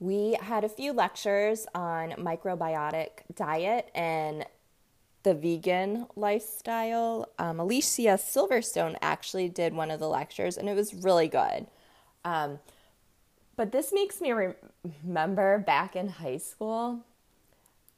we 0.00 0.36
had 0.40 0.64
a 0.64 0.68
few 0.68 0.92
lectures 0.92 1.66
on 1.74 2.12
microbiotic 2.12 3.08
diet 3.34 3.90
and 3.94 4.44
the 5.22 5.34
vegan 5.34 6.06
lifestyle. 6.16 7.28
Um, 7.38 7.60
Alicia 7.60 8.18
Silverstone 8.18 8.96
actually 9.00 9.48
did 9.48 9.74
one 9.74 9.90
of 9.90 10.00
the 10.00 10.08
lectures, 10.08 10.56
and 10.56 10.68
it 10.68 10.74
was 10.74 10.94
really 10.94 11.28
good. 11.28 11.66
Um, 12.24 12.58
but 13.56 13.72
this 13.72 13.92
makes 13.92 14.20
me 14.20 14.32
re- 14.32 14.54
remember 15.04 15.58
back 15.58 15.96
in 15.96 16.08
high 16.08 16.38
school, 16.38 17.04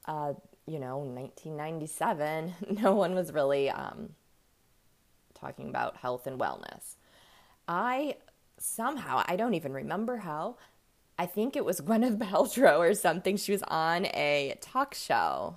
uh, 0.05 0.33
you 0.67 0.79
know, 0.79 0.97
1997, 0.97 2.53
no 2.81 2.93
one 2.93 3.15
was 3.15 3.31
really 3.31 3.69
um, 3.69 4.09
talking 5.33 5.69
about 5.69 5.97
health 5.97 6.27
and 6.27 6.39
wellness. 6.39 6.95
I 7.67 8.17
somehow, 8.57 9.23
I 9.27 9.35
don't 9.35 9.53
even 9.53 9.73
remember 9.73 10.17
how, 10.17 10.57
I 11.17 11.25
think 11.25 11.55
it 11.55 11.65
was 11.65 11.81
Gwyneth 11.81 12.17
Paltrow 12.17 12.79
or 12.79 12.93
something. 12.93 13.37
She 13.37 13.51
was 13.51 13.63
on 13.63 14.05
a 14.07 14.57
talk 14.61 14.93
show. 14.93 15.55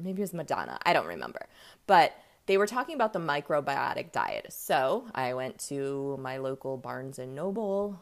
Maybe 0.00 0.22
it 0.22 0.24
was 0.24 0.34
Madonna. 0.34 0.78
I 0.84 0.92
don't 0.92 1.06
remember. 1.06 1.46
But 1.86 2.14
they 2.46 2.56
were 2.56 2.66
talking 2.66 2.94
about 2.94 3.12
the 3.12 3.18
microbiotic 3.18 4.12
diet. 4.12 4.52
So 4.52 5.06
I 5.14 5.34
went 5.34 5.58
to 5.68 6.16
my 6.20 6.38
local 6.38 6.76
Barnes 6.76 7.18
and 7.18 7.34
Noble, 7.34 8.00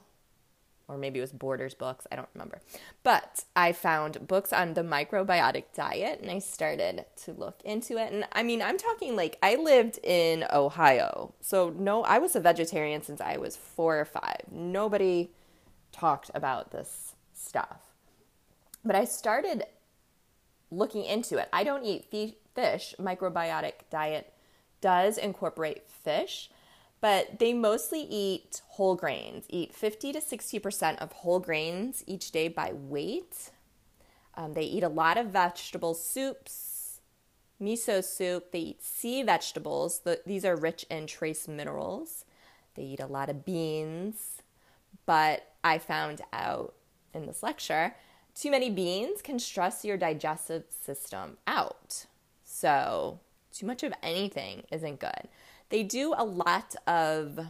or 0.88 0.96
maybe 0.96 1.18
it 1.18 1.22
was 1.22 1.32
Borders 1.32 1.74
Books. 1.74 2.06
I 2.10 2.16
don't 2.16 2.28
remember. 2.34 2.60
But 3.02 3.44
I 3.54 3.72
found 3.72 4.26
books 4.26 4.52
on 4.52 4.74
the 4.74 4.82
microbiotic 4.82 5.64
diet 5.74 6.20
and 6.20 6.30
I 6.30 6.38
started 6.38 7.04
to 7.24 7.32
look 7.32 7.60
into 7.64 7.96
it. 7.98 8.12
And 8.12 8.24
I 8.32 8.42
mean, 8.42 8.62
I'm 8.62 8.78
talking 8.78 9.16
like 9.16 9.38
I 9.42 9.56
lived 9.56 9.98
in 10.02 10.44
Ohio. 10.52 11.34
So, 11.40 11.70
no, 11.70 12.02
I 12.04 12.18
was 12.18 12.36
a 12.36 12.40
vegetarian 12.40 13.02
since 13.02 13.20
I 13.20 13.36
was 13.36 13.56
four 13.56 13.98
or 13.98 14.04
five. 14.04 14.42
Nobody 14.50 15.30
talked 15.92 16.30
about 16.34 16.70
this 16.70 17.14
stuff. 17.34 17.80
But 18.84 18.94
I 18.94 19.04
started 19.04 19.64
looking 20.70 21.04
into 21.04 21.38
it. 21.38 21.48
I 21.52 21.64
don't 21.64 21.84
eat 21.84 22.04
fish. 22.54 22.94
Microbiotic 22.98 23.72
diet 23.90 24.32
does 24.80 25.18
incorporate 25.18 25.88
fish, 25.88 26.50
but 27.00 27.38
they 27.38 27.52
mostly 27.52 28.00
eat 28.00 28.62
whole 28.68 28.96
grains, 28.96 29.44
eat 29.48 29.74
50 29.74 30.12
to 30.12 30.20
60% 30.20 30.98
of 30.98 31.12
whole 31.12 31.40
grains 31.40 32.02
each 32.06 32.30
day 32.30 32.48
by 32.48 32.72
weight. 32.72 33.50
Um, 34.34 34.54
they 34.54 34.62
eat 34.62 34.82
a 34.82 34.88
lot 34.88 35.16
of 35.16 35.28
vegetable 35.28 35.94
soups, 35.94 37.00
miso 37.60 38.02
soup. 38.02 38.52
They 38.52 38.58
eat 38.58 38.82
sea 38.82 39.22
vegetables. 39.22 40.00
The, 40.00 40.20
these 40.26 40.44
are 40.44 40.56
rich 40.56 40.84
in 40.90 41.06
trace 41.06 41.48
minerals. 41.48 42.24
They 42.74 42.82
eat 42.82 43.00
a 43.00 43.06
lot 43.06 43.30
of 43.30 43.44
beans. 43.44 44.42
But 45.04 45.52
I 45.62 45.78
found 45.78 46.22
out 46.32 46.74
in 47.14 47.26
this 47.26 47.42
lecture 47.42 47.94
too 48.34 48.50
many 48.50 48.68
beans 48.68 49.22
can 49.22 49.38
stress 49.38 49.84
your 49.84 49.96
digestive 49.96 50.64
system 50.70 51.38
out. 51.46 52.06
So, 52.44 53.20
too 53.52 53.66
much 53.66 53.82
of 53.82 53.94
anything 54.02 54.64
isn't 54.70 55.00
good. 55.00 55.28
They 55.68 55.82
do 55.82 56.14
a 56.16 56.24
lot 56.24 56.74
of 56.86 57.40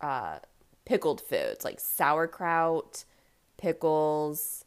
uh, 0.00 0.38
pickled 0.84 1.20
foods 1.20 1.64
like 1.64 1.80
sauerkraut, 1.80 3.04
pickles, 3.56 4.64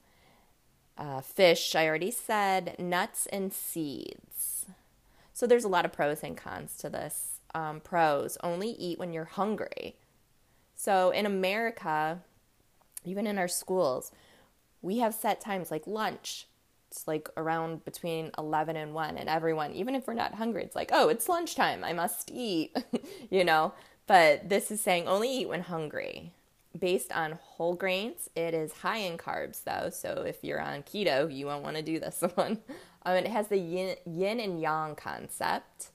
uh, 0.97 1.21
fish, 1.21 1.75
I 1.75 1.87
already 1.87 2.11
said, 2.11 2.75
nuts 2.79 3.27
and 3.27 3.53
seeds. 3.53 4.65
So 5.33 5.45
there's 5.45 5.65
a 5.65 5.69
lot 5.69 5.85
of 5.85 5.91
pros 5.91 6.23
and 6.23 6.37
cons 6.37 6.77
to 6.77 6.89
this. 6.89 7.41
Um, 7.53 7.81
pros 7.81 8.37
only 8.43 8.69
eat 8.69 8.99
when 8.99 9.13
you're 9.13 9.25
hungry. 9.25 9.95
So 10.75 11.09
in 11.11 11.25
America, 11.25 12.21
even 13.03 13.27
in 13.27 13.37
our 13.37 13.47
schools, 13.47 14.11
we 14.81 14.99
have 14.99 15.13
set 15.13 15.41
times 15.41 15.71
like 15.71 15.85
lunch 15.85 16.47
it's 16.95 17.07
like 17.07 17.29
around 17.35 17.83
between 17.83 18.31
11 18.37 18.75
and 18.75 18.93
1 18.93 19.17
and 19.17 19.27
everyone 19.27 19.73
even 19.73 19.95
if 19.95 20.07
we're 20.07 20.13
not 20.13 20.35
hungry 20.35 20.63
it's 20.63 20.75
like 20.75 20.91
oh 20.93 21.09
it's 21.09 21.27
lunchtime 21.27 21.83
i 21.83 21.91
must 21.91 22.31
eat 22.33 22.75
you 23.29 23.43
know? 23.43 23.73
But 24.07 24.49
this 24.49 24.69
is 24.69 24.81
saying 24.81 25.07
only 25.07 25.35
eat 25.35 25.49
when 25.49 25.61
hungry. 25.61 26.31
Based 26.77 27.11
on 27.11 27.39
whole 27.41 27.73
grains 27.73 28.29
it 28.35 28.53
is 28.53 28.73
high 28.73 28.97
in 28.97 29.17
carbs 29.17 29.63
though 29.63 29.89
so 29.89 30.23
if 30.27 30.43
you're 30.43 30.59
on 30.59 30.83
keto 30.83 31.33
you 31.33 31.45
won't 31.45 31.63
want 31.63 31.77
to 31.77 31.81
do 31.81 31.99
this 31.99 32.21
one. 32.35 32.59
Um, 33.05 33.15
it 33.15 33.27
has 33.27 33.47
the 33.47 33.57
yin, 33.57 33.95
yin 34.05 34.39
and 34.39 34.59
yang 34.59 34.95
concept. 34.95 35.89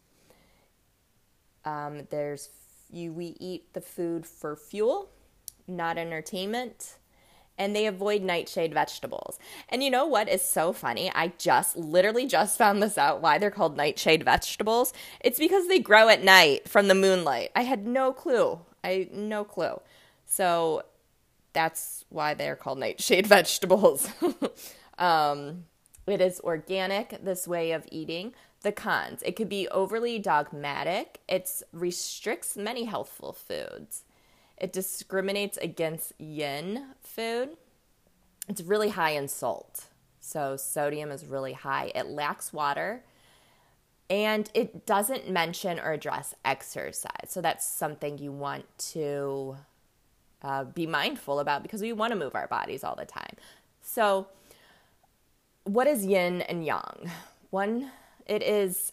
Um, 1.65 2.07
there's 2.11 2.49
you 2.91 3.13
we 3.13 3.37
eat 3.39 3.73
the 3.75 3.81
food 3.81 4.27
for 4.27 4.57
fuel 4.57 5.11
not 5.69 5.99
entertainment 5.99 6.97
and 7.61 7.77
they 7.77 7.87
avoid 7.87 8.23
nightshade 8.23 8.73
vegetables. 8.73 9.39
And 9.69 9.85
you 9.85 9.91
know 9.91 10.07
what 10.07 10.31
is 10.31 10.41
so 10.41 10.73
funny? 10.73 11.13
I 11.15 11.35
just 11.37 11.77
literally 11.77 12.27
just 12.27 12.57
found 12.57 12.83
this 12.83 12.97
out 12.97 13.21
why 13.21 13.37
they're 13.37 13.51
called 13.51 13.77
nightshade 13.77 14.25
vegetables. 14.25 14.95
It's 15.21 15.39
because 15.39 15.69
they 15.69 15.79
grow 15.79 16.09
at 16.09 16.25
night 16.25 16.67
from 16.67 16.89
the 16.89 16.95
moonlight. 16.95 17.51
I 17.55 17.63
had 17.63 17.87
no 17.87 18.15
clue. 18.15 18.61
I 18.83 19.11
no 19.13 19.45
clue. 19.45 19.79
So 20.25 20.85
that's 21.53 22.07
why 22.09 22.33
they're 22.33 22.57
called 22.57 22.79
nightshade 22.79 23.27
vegetables. 23.37 24.09
um, 24.99 25.65
it 26.07 26.23
is 26.23 26.41
organic, 26.41 27.23
this 27.23 27.47
way 27.47 27.73
of 27.73 27.87
eating. 27.93 28.33
The 28.63 28.73
cons 28.73 29.23
it 29.23 29.37
could 29.37 29.51
be 29.51 29.69
overly 29.69 30.19
dogmatic, 30.19 31.21
it 31.29 31.51
restricts 31.73 32.57
many 32.57 32.85
healthful 32.85 33.33
foods, 33.35 34.05
it 34.61 34.73
discriminates 34.73 35.57
against 35.57 36.13
yin 36.19 36.89
food. 37.03 37.51
It's 38.49 38.61
really 38.63 38.91
high 38.91 39.11
in 39.11 39.27
salt. 39.29 39.87
So, 40.21 40.57
sodium 40.57 41.11
is 41.11 41.25
really 41.25 41.55
high. 41.55 41.91
It 41.95 42.07
lacks 42.07 42.53
water 42.53 43.03
and 44.11 44.51
it 44.55 44.85
doesn't 44.85 45.31
mention 45.31 45.81
or 45.81 45.93
address 45.93 46.35
exercise. 46.45 47.29
So, 47.29 47.41
that's 47.41 47.67
something 47.67 48.19
you 48.19 48.33
want 48.33 48.67
to 48.91 49.57
uh, 50.43 50.65
be 50.65 50.87
mindful 50.87 51.41
about 51.41 51.63
because 51.63 51.81
we 51.81 51.93
want 51.93 52.13
to 52.13 52.19
move 52.19 52.35
our 52.35 52.47
bodies 52.47 52.85
all 52.85 52.97
the 52.97 53.07
time. 53.07 53.35
So, 53.81 54.29
what 55.65 55.87
is 55.87 56.05
yin 56.05 56.43
and 56.43 56.65
yang? 56.65 57.11
One, 57.51 57.91
it 58.27 58.43
is 58.43 58.93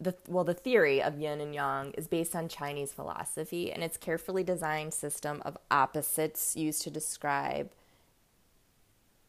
the 0.00 0.14
well, 0.26 0.44
the 0.44 0.54
theory 0.54 1.02
of 1.02 1.18
yin 1.18 1.40
and 1.40 1.54
yang 1.54 1.92
is 1.92 2.08
based 2.08 2.34
on 2.34 2.48
Chinese 2.48 2.92
philosophy, 2.92 3.70
and 3.70 3.84
it's 3.84 3.98
carefully 3.98 4.42
designed 4.42 4.94
system 4.94 5.42
of 5.44 5.58
opposites 5.70 6.56
used 6.56 6.82
to 6.82 6.90
describe 6.90 7.70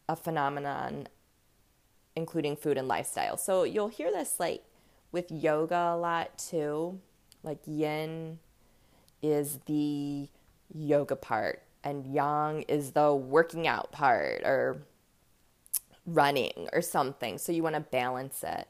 a 0.07 0.15
phenomenon, 0.15 1.07
including 2.15 2.55
food 2.55 2.77
and 2.77 2.87
lifestyle. 2.87 3.35
So 3.35 3.63
you'll 3.63 3.89
hear 3.89 4.11
this 4.11 4.39
like 4.39 4.63
with 5.11 5.29
yoga 5.29 5.91
a 5.93 5.97
lot 5.97 6.37
too. 6.37 6.99
Like 7.43 7.59
yin 7.65 8.39
is 9.21 9.59
the 9.65 10.29
yoga 10.73 11.17
part, 11.17 11.63
and 11.83 12.05
yang 12.07 12.61
is 12.63 12.91
the 12.91 13.13
working 13.13 13.67
out 13.67 13.91
part, 13.91 14.41
or 14.45 14.83
running 16.05 16.69
or 16.71 16.81
something. 16.81 17.37
So 17.37 17.51
you 17.51 17.61
want 17.61 17.75
to 17.75 17.81
balance 17.81 18.43
it. 18.47 18.67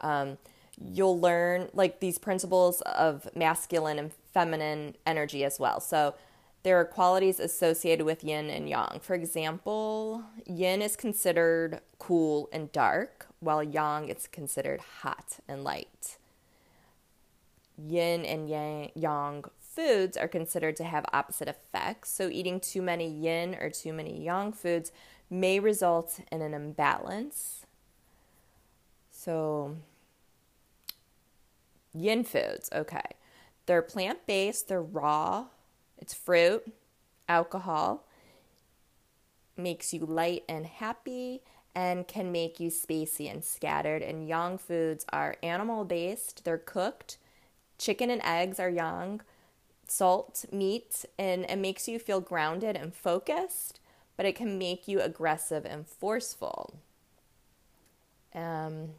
Um, 0.00 0.38
you'll 0.82 1.18
learn 1.18 1.68
like 1.72 2.00
these 2.00 2.18
principles 2.18 2.80
of 2.82 3.28
masculine 3.34 3.98
and 3.98 4.12
feminine 4.32 4.96
energy 5.06 5.44
as 5.44 5.58
well. 5.58 5.80
So 5.80 6.14
there 6.62 6.78
are 6.78 6.84
qualities 6.84 7.38
associated 7.38 8.04
with 8.04 8.24
yin 8.24 8.50
and 8.50 8.68
yang. 8.68 8.98
For 9.00 9.14
example, 9.14 10.24
yin 10.46 10.82
is 10.82 10.96
considered 10.96 11.80
cool 11.98 12.48
and 12.52 12.72
dark, 12.72 13.26
while 13.40 13.62
yang 13.62 14.08
is 14.08 14.26
considered 14.26 14.80
hot 15.00 15.38
and 15.46 15.62
light. 15.62 16.18
Yin 17.78 18.24
and 18.24 18.48
yang, 18.48 18.90
yang 18.94 19.44
foods 19.60 20.16
are 20.16 20.26
considered 20.26 20.74
to 20.76 20.84
have 20.84 21.04
opposite 21.12 21.48
effects. 21.48 22.10
So 22.10 22.28
eating 22.28 22.58
too 22.58 22.82
many 22.82 23.08
yin 23.08 23.54
or 23.60 23.70
too 23.70 23.92
many 23.92 24.24
yang 24.24 24.52
foods 24.52 24.90
may 25.30 25.60
result 25.60 26.20
in 26.32 26.42
an 26.42 26.54
imbalance. 26.54 27.66
So, 29.10 29.76
yin 31.96 32.24
foods, 32.24 32.68
okay. 32.72 33.02
They're 33.66 33.82
plant 33.82 34.26
based, 34.26 34.68
they're 34.68 34.82
raw, 34.82 35.46
it's 35.98 36.14
fruit, 36.14 36.72
alcohol, 37.28 38.06
makes 39.56 39.92
you 39.92 40.00
light 40.00 40.44
and 40.48 40.66
happy, 40.66 41.42
and 41.74 42.06
can 42.06 42.32
make 42.32 42.60
you 42.60 42.70
spacey 42.70 43.30
and 43.30 43.44
scattered. 43.44 44.02
And 44.02 44.28
yang 44.28 44.58
foods 44.58 45.04
are 45.12 45.36
animal 45.42 45.84
based, 45.84 46.44
they're 46.44 46.58
cooked. 46.58 47.18
Chicken 47.78 48.10
and 48.10 48.22
eggs 48.24 48.58
are 48.58 48.70
yang, 48.70 49.20
salt, 49.86 50.46
meat, 50.50 51.04
and 51.18 51.44
it 51.44 51.56
makes 51.56 51.88
you 51.88 51.98
feel 51.98 52.20
grounded 52.20 52.76
and 52.76 52.94
focused 52.94 53.80
but 54.16 54.26
it 54.26 54.34
can 54.34 54.58
make 54.58 54.88
you 54.88 55.00
aggressive 55.00 55.64
and 55.64 55.86
forceful. 55.86 56.78
Um, 58.34 58.90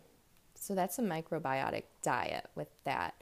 so 0.68 0.76
that's 0.76 1.00
a 1.00 1.02
microbiotic 1.02 1.84
diet 2.02 2.50
with 2.54 2.68
that. 2.84 3.16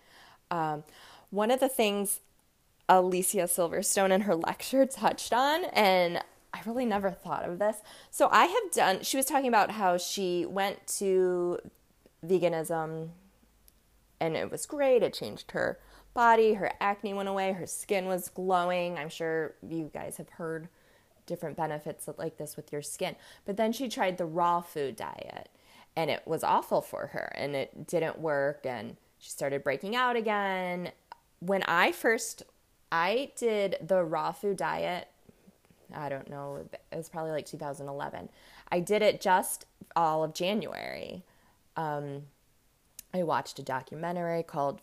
Um, 0.49 0.83
one 1.29 1.51
of 1.51 1.59
the 1.59 1.69
things 1.69 2.21
Alicia 2.89 3.43
Silverstone 3.43 4.09
in 4.09 4.21
her 4.21 4.35
lecture 4.47 4.87
touched 4.87 5.31
on, 5.31 5.65
and 5.65 6.23
I 6.51 6.61
really 6.65 6.85
never 6.85 7.11
thought 7.11 7.47
of 7.47 7.59
this. 7.59 7.77
So 8.09 8.29
I 8.31 8.45
have 8.45 8.71
done, 8.71 9.03
she 9.03 9.15
was 9.15 9.27
talking 9.27 9.47
about 9.47 9.69
how 9.69 9.97
she 9.97 10.43
went 10.43 10.87
to 10.97 11.59
veganism 12.25 13.09
and 14.19 14.35
it 14.35 14.49
was 14.49 14.65
great. 14.65 15.03
It 15.03 15.13
changed 15.13 15.51
her 15.51 15.77
body, 16.15 16.53
her 16.53 16.71
acne 16.79 17.13
went 17.13 17.29
away, 17.29 17.51
her 17.51 17.67
skin 17.67 18.05
was 18.07 18.29
glowing. 18.29 18.97
I'm 18.97 19.09
sure 19.09 19.53
you 19.61 19.91
guys 19.93 20.17
have 20.17 20.29
heard 20.29 20.69
different 21.27 21.57
benefits 21.57 22.09
like 22.17 22.37
this 22.37 22.55
with 22.55 22.71
your 22.71 22.81
skin. 22.81 23.15
But 23.45 23.57
then 23.57 23.71
she 23.71 23.87
tried 23.87 24.17
the 24.17 24.25
raw 24.25 24.61
food 24.61 24.95
diet 24.95 25.49
and 25.95 26.09
it 26.09 26.21
was 26.25 26.43
awful 26.43 26.81
for 26.81 27.07
her 27.07 27.31
and 27.35 27.55
it 27.55 27.87
didn't 27.87 28.19
work 28.19 28.65
and 28.65 28.97
she 29.17 29.29
started 29.29 29.63
breaking 29.63 29.95
out 29.95 30.15
again. 30.15 30.91
When 31.39 31.63
I 31.63 31.91
first 31.91 32.43
I 32.91 33.31
did 33.37 33.77
the 33.81 34.03
raw 34.03 34.31
food 34.31 34.57
diet, 34.57 35.07
I 35.93 36.09
don't 36.09 36.29
know, 36.29 36.65
it 36.91 36.95
was 36.95 37.09
probably 37.09 37.31
like 37.31 37.45
2011. 37.45 38.29
I 38.71 38.79
did 38.79 39.01
it 39.01 39.21
just 39.21 39.65
all 39.95 40.23
of 40.23 40.33
January. 40.33 41.23
Um, 41.77 42.23
I 43.13 43.23
watched 43.23 43.59
a 43.59 43.63
documentary 43.63 44.43
called 44.43 44.81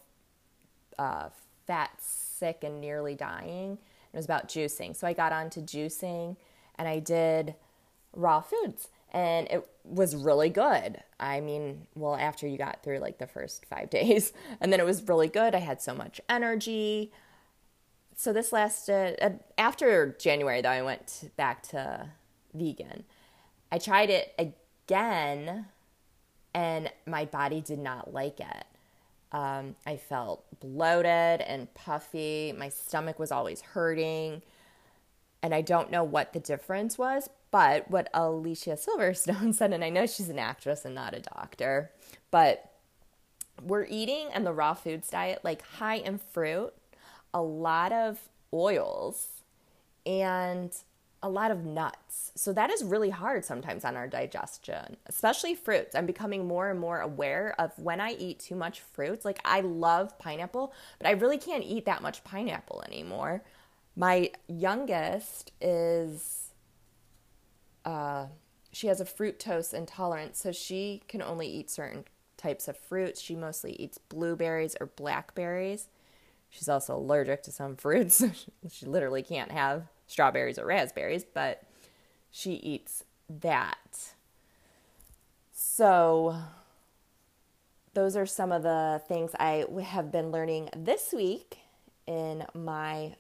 uh, 0.99 1.29
Fat, 1.67 1.91
Sick, 2.01 2.65
and 2.65 2.81
Nearly 2.81 3.15
Dying 3.15 3.79
it 4.13 4.17
was 4.17 4.25
about 4.25 4.49
juicing. 4.49 4.95
So 4.95 5.07
I 5.07 5.13
got 5.13 5.33
onto 5.33 5.63
juicing 5.63 6.37
and 6.77 6.89
I 6.89 6.99
did 6.99 7.55
raw 8.15 8.41
foods 8.41 8.89
and 9.13 9.47
it 9.51 9.69
was 9.85 10.17
really 10.17 10.49
good. 10.49 10.99
I 11.21 11.41
mean, 11.41 11.87
well, 11.95 12.17
after 12.17 12.47
you 12.49 12.59
got 12.59 12.83
through 12.83 12.99
like 12.99 13.19
the 13.19 13.27
first 13.27 13.67
five 13.67 13.91
days, 14.01 14.33
and 14.61 14.73
then 14.73 14.81
it 14.81 14.87
was 14.87 15.07
really 15.07 15.29
good. 15.29 15.55
I 15.55 15.59
had 15.59 15.81
so 15.81 15.95
much 15.95 16.21
energy. 16.29 17.13
So 18.17 18.33
this 18.33 18.53
lasted 18.53 19.19
uh, 19.23 19.31
after 19.57 20.17
January, 20.19 20.63
though, 20.63 20.71
I 20.71 20.83
went 20.83 21.31
back 21.37 21.63
to 21.69 22.09
vegan. 22.55 23.05
I 23.71 23.79
tried 23.79 24.11
it 24.11 24.35
again, 24.39 25.67
and 26.55 26.91
my 27.07 27.25
body 27.25 27.61
did 27.61 27.79
not 27.79 28.13
like 28.13 28.41
it. 28.41 28.67
Um, 29.33 29.77
I 29.87 29.97
felt 29.97 30.45
bloated 30.61 31.41
and 31.41 31.73
puffy. 31.75 32.53
My 32.57 32.69
stomach 32.69 33.19
was 33.19 33.33
always 33.33 33.63
hurting. 33.63 34.43
And 35.43 35.55
I 35.55 35.63
don't 35.63 35.91
know 35.91 36.05
what 36.05 36.35
the 36.35 36.39
difference 36.39 36.99
was, 36.99 37.29
but 37.53 37.89
what 37.89 38.09
Alicia 38.13 38.71
Silverstone 38.71 39.55
said, 39.55 39.73
and 39.73 39.85
I 39.85 39.91
know 39.91 40.07
she's 40.07 40.31
an 40.31 40.41
actress 40.41 40.85
and 40.85 40.97
not 40.97 41.15
a 41.15 41.21
doctor, 41.21 41.93
but 42.33 42.73
we're 43.63 43.87
eating 43.89 44.29
and 44.33 44.45
the 44.45 44.53
raw 44.53 44.75
foods 44.75 45.11
diet 45.11 45.41
like 45.45 45.63
high 45.63 45.97
in 45.97 46.19
fruit, 46.19 46.73
a 47.33 47.43
lot 47.43 47.93
of 47.93 48.19
oils, 48.53 49.29
and 50.05 50.75
a 51.23 51.29
lot 51.29 51.51
of 51.51 51.65
nuts. 51.65 52.33
So 52.35 52.53
that 52.55 52.71
is 52.71 52.83
really 52.83 53.11
hard 53.11 53.45
sometimes 53.45 53.85
on 53.85 53.97
our 53.97 54.09
digestion, 54.09 54.97
especially 55.07 55.55
fruits. 55.55 55.95
I'm 55.95 56.07
becoming 56.07 56.49
more 56.49 56.71
and 56.71 56.81
more 56.81 57.01
aware 57.01 57.55
of 57.59 57.79
when 57.79 58.01
I 58.01 58.13
eat 58.13 58.41
too 58.41 58.57
much 58.57 58.81
fruits. 58.81 59.25
Like 59.25 59.41
I 59.45 59.61
love 59.61 60.19
pineapple, 60.19 60.73
but 60.99 61.07
I 61.07 61.13
really 61.13 61.39
can't 61.39 61.65
eat 61.65 61.85
that 61.85 62.03
much 62.03 62.25
pineapple 62.25 62.83
anymore. 62.87 63.43
My 63.95 64.31
youngest 64.49 65.53
is 65.61 66.42
uh 67.85 68.27
she 68.73 68.87
has 68.87 69.01
a 69.01 69.05
fructose 69.05 69.75
intolerance, 69.75 70.41
so 70.41 70.51
she 70.51 71.03
can 71.07 71.21
only 71.21 71.47
eat 71.47 71.71
certain 71.71 72.05
types 72.39 72.69
of 72.69 72.77
fruits. 72.77 73.21
She 73.21 73.37
mostly 73.37 73.73
eats 73.73 73.99
blueberries 73.99 74.75
or 74.81 74.87
blackberries. 74.87 75.89
She's 76.49 76.69
also 76.69 76.97
allergic 76.97 77.43
to 77.45 77.53
some 77.53 77.77
fruits. 77.77 78.25
she 78.71 78.87
literally 78.87 79.23
can't 79.23 79.53
have 79.53 79.89
strawberries 80.07 80.59
or 80.59 80.67
raspberries, 80.67 81.25
but 81.25 81.65
she 82.31 82.55
eats 82.55 83.05
that. 83.29 84.15
So, 85.53 86.37
those 87.95 88.17
are 88.17 88.27
some 88.27 88.53
of 88.53 88.63
the 88.63 89.03
things 89.07 89.33
I 89.39 89.67
have 89.83 90.11
been 90.11 90.31
learning 90.31 90.71
this 90.75 91.13
week 91.13 91.59
in 92.07 92.47
my 92.55 93.15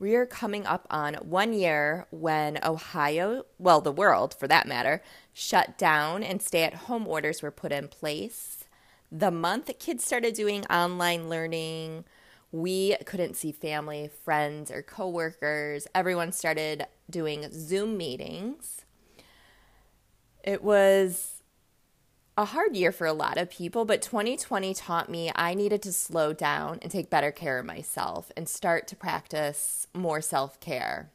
we 0.00 0.14
are 0.16 0.26
coming 0.26 0.66
up 0.66 0.86
on 0.90 1.14
one 1.16 1.52
year 1.52 2.06
when 2.10 2.58
Ohio, 2.64 3.44
well, 3.58 3.82
the 3.82 3.92
world 3.92 4.34
for 4.34 4.48
that 4.48 4.66
matter, 4.66 5.02
shut 5.34 5.76
down 5.76 6.22
and 6.22 6.40
stay 6.40 6.62
at 6.62 6.74
home 6.74 7.06
orders 7.06 7.42
were 7.42 7.50
put 7.50 7.70
in 7.70 7.86
place. 7.86 8.64
The 9.12 9.30
month 9.30 9.70
kids 9.78 10.02
started 10.02 10.34
doing 10.34 10.64
online 10.66 11.28
learning, 11.28 12.04
we 12.50 12.96
couldn't 13.04 13.36
see 13.36 13.52
family, 13.52 14.10
friends, 14.24 14.70
or 14.70 14.82
coworkers. 14.82 15.86
Everyone 15.94 16.32
started 16.32 16.86
doing 17.08 17.46
Zoom 17.52 17.98
meetings. 17.98 18.86
It 20.42 20.64
was 20.64 21.29
a 22.36 22.46
hard 22.46 22.76
year 22.76 22.92
for 22.92 23.06
a 23.06 23.12
lot 23.12 23.38
of 23.38 23.50
people, 23.50 23.84
but 23.84 24.02
2020 24.02 24.72
taught 24.74 25.08
me 25.08 25.30
I 25.34 25.54
needed 25.54 25.82
to 25.82 25.92
slow 25.92 26.32
down 26.32 26.78
and 26.82 26.90
take 26.90 27.10
better 27.10 27.30
care 27.30 27.58
of 27.58 27.66
myself 27.66 28.32
and 28.36 28.48
start 28.48 28.86
to 28.88 28.96
practice 28.96 29.86
more 29.94 30.20
self 30.20 30.58
care. 30.60 31.10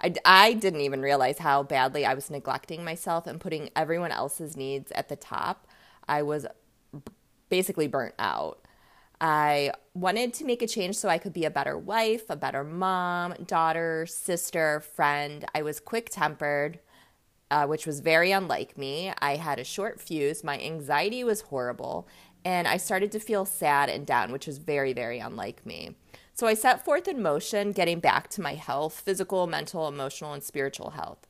I, 0.00 0.14
I 0.24 0.52
didn't 0.54 0.80
even 0.80 1.02
realize 1.02 1.38
how 1.38 1.62
badly 1.62 2.04
I 2.04 2.14
was 2.14 2.30
neglecting 2.30 2.84
myself 2.84 3.26
and 3.26 3.40
putting 3.40 3.70
everyone 3.74 4.12
else's 4.12 4.56
needs 4.56 4.92
at 4.92 5.08
the 5.08 5.16
top. 5.16 5.66
I 6.08 6.22
was 6.22 6.46
basically 7.48 7.88
burnt 7.88 8.14
out. 8.18 8.60
I 9.20 9.72
wanted 9.94 10.32
to 10.34 10.44
make 10.44 10.62
a 10.62 10.66
change 10.66 10.96
so 10.96 11.08
I 11.08 11.18
could 11.18 11.32
be 11.32 11.44
a 11.44 11.50
better 11.50 11.76
wife, 11.76 12.30
a 12.30 12.36
better 12.36 12.62
mom, 12.62 13.34
daughter, 13.46 14.06
sister, 14.06 14.80
friend. 14.80 15.44
I 15.54 15.62
was 15.62 15.80
quick 15.80 16.08
tempered, 16.10 16.78
uh, 17.50 17.66
which 17.66 17.86
was 17.86 18.00
very 18.00 18.32
unlike 18.32 18.76
me. 18.76 19.12
I 19.20 19.36
had 19.36 19.58
a 19.58 19.64
short 19.64 20.00
fuse. 20.00 20.44
My 20.44 20.58
anxiety 20.58 21.24
was 21.24 21.42
horrible. 21.42 22.08
And 22.44 22.68
I 22.68 22.76
started 22.76 23.12
to 23.12 23.20
feel 23.20 23.44
sad 23.44 23.88
and 23.88 24.06
down, 24.06 24.32
which 24.32 24.46
was 24.46 24.58
very, 24.58 24.92
very 24.92 25.18
unlike 25.18 25.66
me. 25.66 25.96
So 26.34 26.46
I 26.46 26.54
set 26.54 26.84
forth 26.84 27.08
in 27.08 27.20
motion 27.20 27.72
getting 27.72 27.98
back 27.98 28.28
to 28.30 28.40
my 28.40 28.54
health 28.54 29.00
physical, 29.00 29.46
mental, 29.46 29.88
emotional, 29.88 30.32
and 30.32 30.42
spiritual 30.42 30.90
health. 30.90 31.26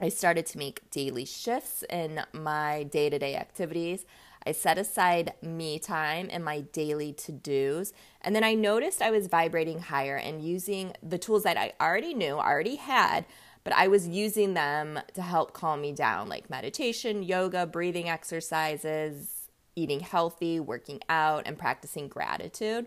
I 0.00 0.08
started 0.08 0.44
to 0.46 0.58
make 0.58 0.90
daily 0.90 1.24
shifts 1.24 1.84
in 1.88 2.22
my 2.32 2.82
day 2.82 3.10
to 3.10 3.18
day 3.18 3.36
activities. 3.36 4.04
I 4.46 4.52
set 4.52 4.76
aside 4.76 5.34
me 5.40 5.78
time 5.78 6.28
and 6.30 6.44
my 6.44 6.60
daily 6.60 7.12
to 7.12 7.32
dos. 7.32 7.92
And 8.20 8.34
then 8.34 8.44
I 8.44 8.54
noticed 8.54 9.00
I 9.00 9.10
was 9.10 9.28
vibrating 9.28 9.78
higher 9.78 10.16
and 10.16 10.42
using 10.42 10.94
the 11.02 11.16
tools 11.16 11.44
that 11.44 11.56
I 11.56 11.72
already 11.80 12.12
knew, 12.12 12.34
already 12.34 12.76
had, 12.76 13.24
but 13.64 13.72
I 13.72 13.88
was 13.88 14.06
using 14.06 14.54
them 14.54 15.00
to 15.14 15.22
help 15.22 15.54
calm 15.54 15.80
me 15.80 15.92
down, 15.92 16.28
like 16.28 16.50
meditation, 16.50 17.22
yoga, 17.22 17.66
breathing 17.66 18.08
exercises, 18.08 19.48
eating 19.74 20.00
healthy, 20.00 20.60
working 20.60 21.00
out, 21.08 21.44
and 21.46 21.58
practicing 21.58 22.08
gratitude. 22.08 22.86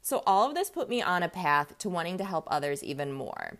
So, 0.00 0.22
all 0.26 0.48
of 0.48 0.54
this 0.54 0.70
put 0.70 0.88
me 0.88 1.02
on 1.02 1.22
a 1.22 1.28
path 1.28 1.76
to 1.78 1.88
wanting 1.88 2.16
to 2.18 2.24
help 2.24 2.48
others 2.50 2.82
even 2.82 3.12
more. 3.12 3.58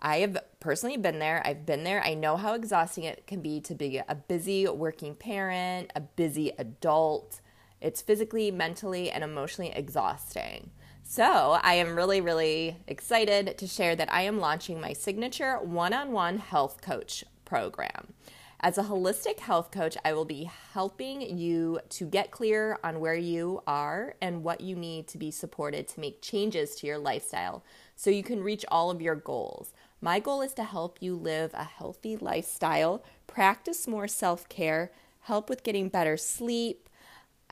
I 0.00 0.18
have 0.18 0.38
personally 0.60 0.96
been 0.96 1.18
there. 1.18 1.42
I've 1.46 1.64
been 1.64 1.84
there. 1.84 2.02
I 2.04 2.14
know 2.14 2.36
how 2.36 2.54
exhausting 2.54 3.04
it 3.04 3.26
can 3.26 3.40
be 3.40 3.60
to 3.62 3.74
be 3.74 3.98
a 4.06 4.14
busy 4.14 4.68
working 4.68 5.14
parent, 5.14 5.90
a 5.94 6.00
busy 6.00 6.52
adult. 6.58 7.40
It's 7.80 8.02
physically, 8.02 8.50
mentally, 8.50 9.10
and 9.10 9.24
emotionally 9.24 9.72
exhausting. 9.74 10.70
So, 11.06 11.58
I 11.62 11.74
am 11.74 11.94
really, 11.94 12.22
really 12.22 12.78
excited 12.88 13.58
to 13.58 13.66
share 13.66 13.94
that 13.94 14.12
I 14.12 14.22
am 14.22 14.40
launching 14.40 14.80
my 14.80 14.94
signature 14.94 15.58
one 15.58 15.92
on 15.92 16.12
one 16.12 16.38
health 16.38 16.80
coach 16.80 17.22
program. 17.44 18.14
As 18.58 18.78
a 18.78 18.84
holistic 18.84 19.38
health 19.40 19.70
coach, 19.70 19.98
I 20.02 20.14
will 20.14 20.24
be 20.24 20.50
helping 20.72 21.20
you 21.20 21.78
to 21.90 22.06
get 22.06 22.30
clear 22.30 22.78
on 22.82 23.00
where 23.00 23.14
you 23.14 23.62
are 23.66 24.14
and 24.22 24.42
what 24.42 24.62
you 24.62 24.74
need 24.74 25.06
to 25.08 25.18
be 25.18 25.30
supported 25.30 25.86
to 25.88 26.00
make 26.00 26.22
changes 26.22 26.74
to 26.76 26.86
your 26.86 26.98
lifestyle 26.98 27.62
so 27.94 28.08
you 28.08 28.22
can 28.22 28.42
reach 28.42 28.64
all 28.68 28.90
of 28.90 29.02
your 29.02 29.14
goals. 29.14 29.74
My 30.00 30.18
goal 30.18 30.40
is 30.40 30.54
to 30.54 30.64
help 30.64 31.02
you 31.02 31.14
live 31.14 31.52
a 31.52 31.64
healthy 31.64 32.16
lifestyle, 32.16 33.04
practice 33.26 33.86
more 33.86 34.08
self 34.08 34.48
care, 34.48 34.90
help 35.20 35.50
with 35.50 35.62
getting 35.64 35.90
better 35.90 36.16
sleep, 36.16 36.83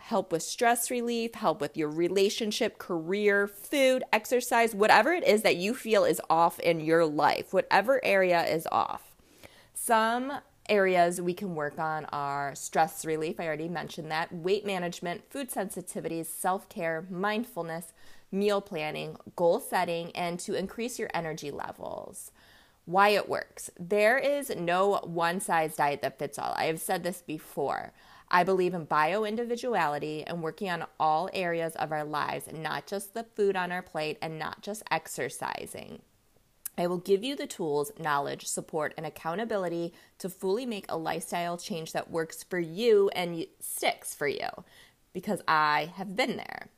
help 0.03 0.33
with 0.33 0.43
stress 0.43 0.91
relief, 0.91 1.35
help 1.35 1.61
with 1.61 1.77
your 1.77 1.89
relationship, 1.89 2.77
career, 2.77 3.47
food, 3.47 4.03
exercise, 4.13 4.75
whatever 4.75 5.13
it 5.13 5.25
is 5.25 5.43
that 5.43 5.57
you 5.57 5.75
feel 5.75 6.05
is 6.05 6.21
off 6.29 6.59
in 6.59 6.81
your 6.81 7.07
life, 7.07 7.53
whatever 7.53 8.05
area 8.05 8.45
is 8.45 8.67
off. 8.73 9.15
Some 9.75 10.33
areas 10.69 11.21
we 11.21 11.35
can 11.35 11.55
work 11.55 11.79
on 11.79 12.05
are 12.07 12.53
stress 12.57 13.05
relief, 13.05 13.39
I 13.39 13.47
already 13.47 13.69
mentioned 13.69 14.11
that, 14.11 14.35
weight 14.35 14.67
management, 14.67 15.31
food 15.31 15.51
sensitivities, 15.51 16.27
self 16.27 16.69
care, 16.69 17.07
mindfulness, 17.09 17.93
meal 18.33 18.61
planning, 18.61 19.17
goal 19.37 19.61
setting, 19.61 20.11
and 20.17 20.41
to 20.41 20.55
increase 20.55 20.99
your 20.99 21.11
energy 21.15 21.53
levels 21.53 22.33
why 22.85 23.11
it 23.11 23.29
works. 23.29 23.71
There 23.79 24.19
is 24.19 24.51
no 24.51 25.01
one 25.05 25.39
size 25.39 25.77
diet 25.77 26.03
that 26.03 26.19
fits 26.19 26.37
all. 26.37 26.53
I 26.57 26.65
have 26.65 26.81
said 26.81 27.05
this 27.05 27.23
before. 27.23 27.93
I 28.35 28.45
believe 28.45 28.73
in 28.73 28.87
bio 28.87 29.25
individuality 29.25 30.25
and 30.27 30.43
working 30.43 30.71
on 30.71 30.87
all 30.99 31.29
areas 31.35 31.77
of 31.77 31.93
our 31.93 32.05
lives, 32.05 32.49
not 32.51 32.87
just 32.87 33.13
the 33.13 33.25
food 33.37 33.57
on 33.57 33.71
our 33.71 33.83
plate 33.83 34.17
and 34.23 34.39
not 34.39 34.63
just 34.63 34.83
exercising. 34.91 36.01
I 36.79 36.87
will 36.87 36.99
give 36.99 37.23
you 37.23 37.37
the 37.37 37.47
tools, 37.47 37.93
knowledge, 37.99 38.47
support, 38.47 38.95
and 38.97 39.05
accountability 39.05 39.93
to 40.19 40.31
fully 40.31 40.65
make 40.65 40.87
a 40.89 40.97
lifestyle 40.97 41.59
change 41.59 41.93
that 41.93 42.11
works 42.11 42.43
for 42.43 42.59
you 42.59 43.11
and 43.15 43.47
sticks 43.61 44.15
for 44.15 44.27
you 44.27 44.49
because 45.13 45.43
I 45.47 45.93
have 45.97 46.17
been 46.17 46.39
there. 46.39 46.69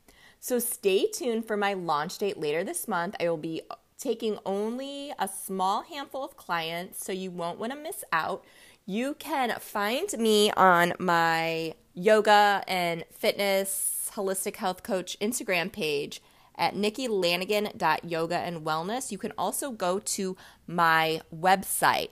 So 0.41 0.59
stay 0.59 1.07
tuned 1.07 1.47
for 1.47 1.55
my 1.55 1.73
launch 1.73 2.17
date 2.17 2.37
later 2.37 2.65
this 2.65 2.87
month. 2.87 3.15
I 3.19 3.29
will 3.29 3.37
be 3.37 3.61
taking 3.97 4.37
only 4.45 5.13
a 5.17 5.29
small 5.29 5.83
handful 5.83 6.25
of 6.25 6.35
clients, 6.35 7.03
so 7.03 7.13
you 7.13 7.31
won't 7.31 7.59
want 7.59 7.71
to 7.71 7.79
miss 7.79 8.03
out. 8.11 8.43
You 8.87 9.15
can 9.15 9.57
find 9.59 10.13
me 10.15 10.51
on 10.51 10.93
my 10.99 11.73
yoga 11.95 12.63
and 12.67 13.03
fitness 13.11 14.11
holistic 14.13 14.57
health 14.57 14.83
coach 14.83 15.17
Instagram 15.19 15.71
page 15.71 16.21
at 16.55 16.75
nikkilanigan.yoga 16.75 18.37
and 18.37 18.63
wellness. 18.63 19.11
You 19.11 19.17
can 19.17 19.33
also 19.39 19.71
go 19.71 19.97
to 19.97 20.37
my 20.67 21.21
website 21.35 22.09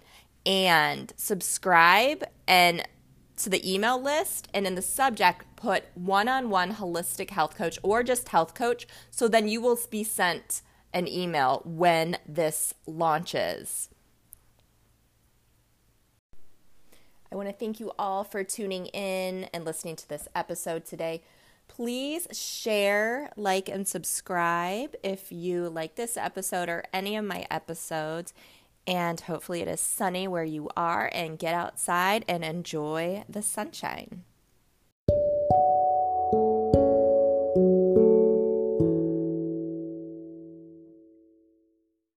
and 0.47 1.13
subscribe 1.15 2.23
and 2.47 2.87
to 3.35 3.49
the 3.51 3.71
email 3.71 4.01
list 4.01 4.47
and 4.51 4.65
in 4.65 4.73
the 4.73 4.81
subject 4.81 5.45
put 5.55 5.83
one-on-one 5.93 6.73
holistic 6.73 7.29
health 7.29 7.55
coach 7.55 7.77
or 7.83 8.01
just 8.01 8.29
health 8.29 8.55
coach 8.55 8.87
so 9.11 9.27
then 9.27 9.47
you 9.47 9.61
will 9.61 9.79
be 9.91 10.03
sent 10.03 10.63
an 10.91 11.07
email 11.07 11.61
when 11.65 12.17
this 12.27 12.73
launches. 12.87 13.89
I 17.33 17.35
want 17.35 17.49
to 17.49 17.53
thank 17.53 17.79
you 17.79 17.91
all 17.97 18.23
for 18.23 18.43
tuning 18.43 18.85
in 18.87 19.45
and 19.55 19.65
listening 19.65 19.95
to 19.95 20.07
this 20.07 20.27
episode 20.35 20.85
today. 20.85 21.23
Please 21.67 22.27
share, 22.31 23.31
like, 23.35 23.67
and 23.67 23.87
subscribe 23.87 24.93
if 25.01 25.31
you 25.31 25.67
like 25.67 25.95
this 25.95 26.15
episode 26.15 26.69
or 26.69 26.83
any 26.93 27.15
of 27.15 27.25
my 27.25 27.47
episodes. 27.49 28.35
And 28.85 29.19
hopefully, 29.19 29.61
it 29.61 29.67
is 29.67 29.79
sunny 29.79 30.27
where 30.27 30.43
you 30.43 30.69
are 30.77 31.09
and 31.11 31.39
get 31.39 31.55
outside 31.55 32.23
and 32.27 32.45
enjoy 32.45 33.23
the 33.27 33.41
sunshine. 33.41 34.25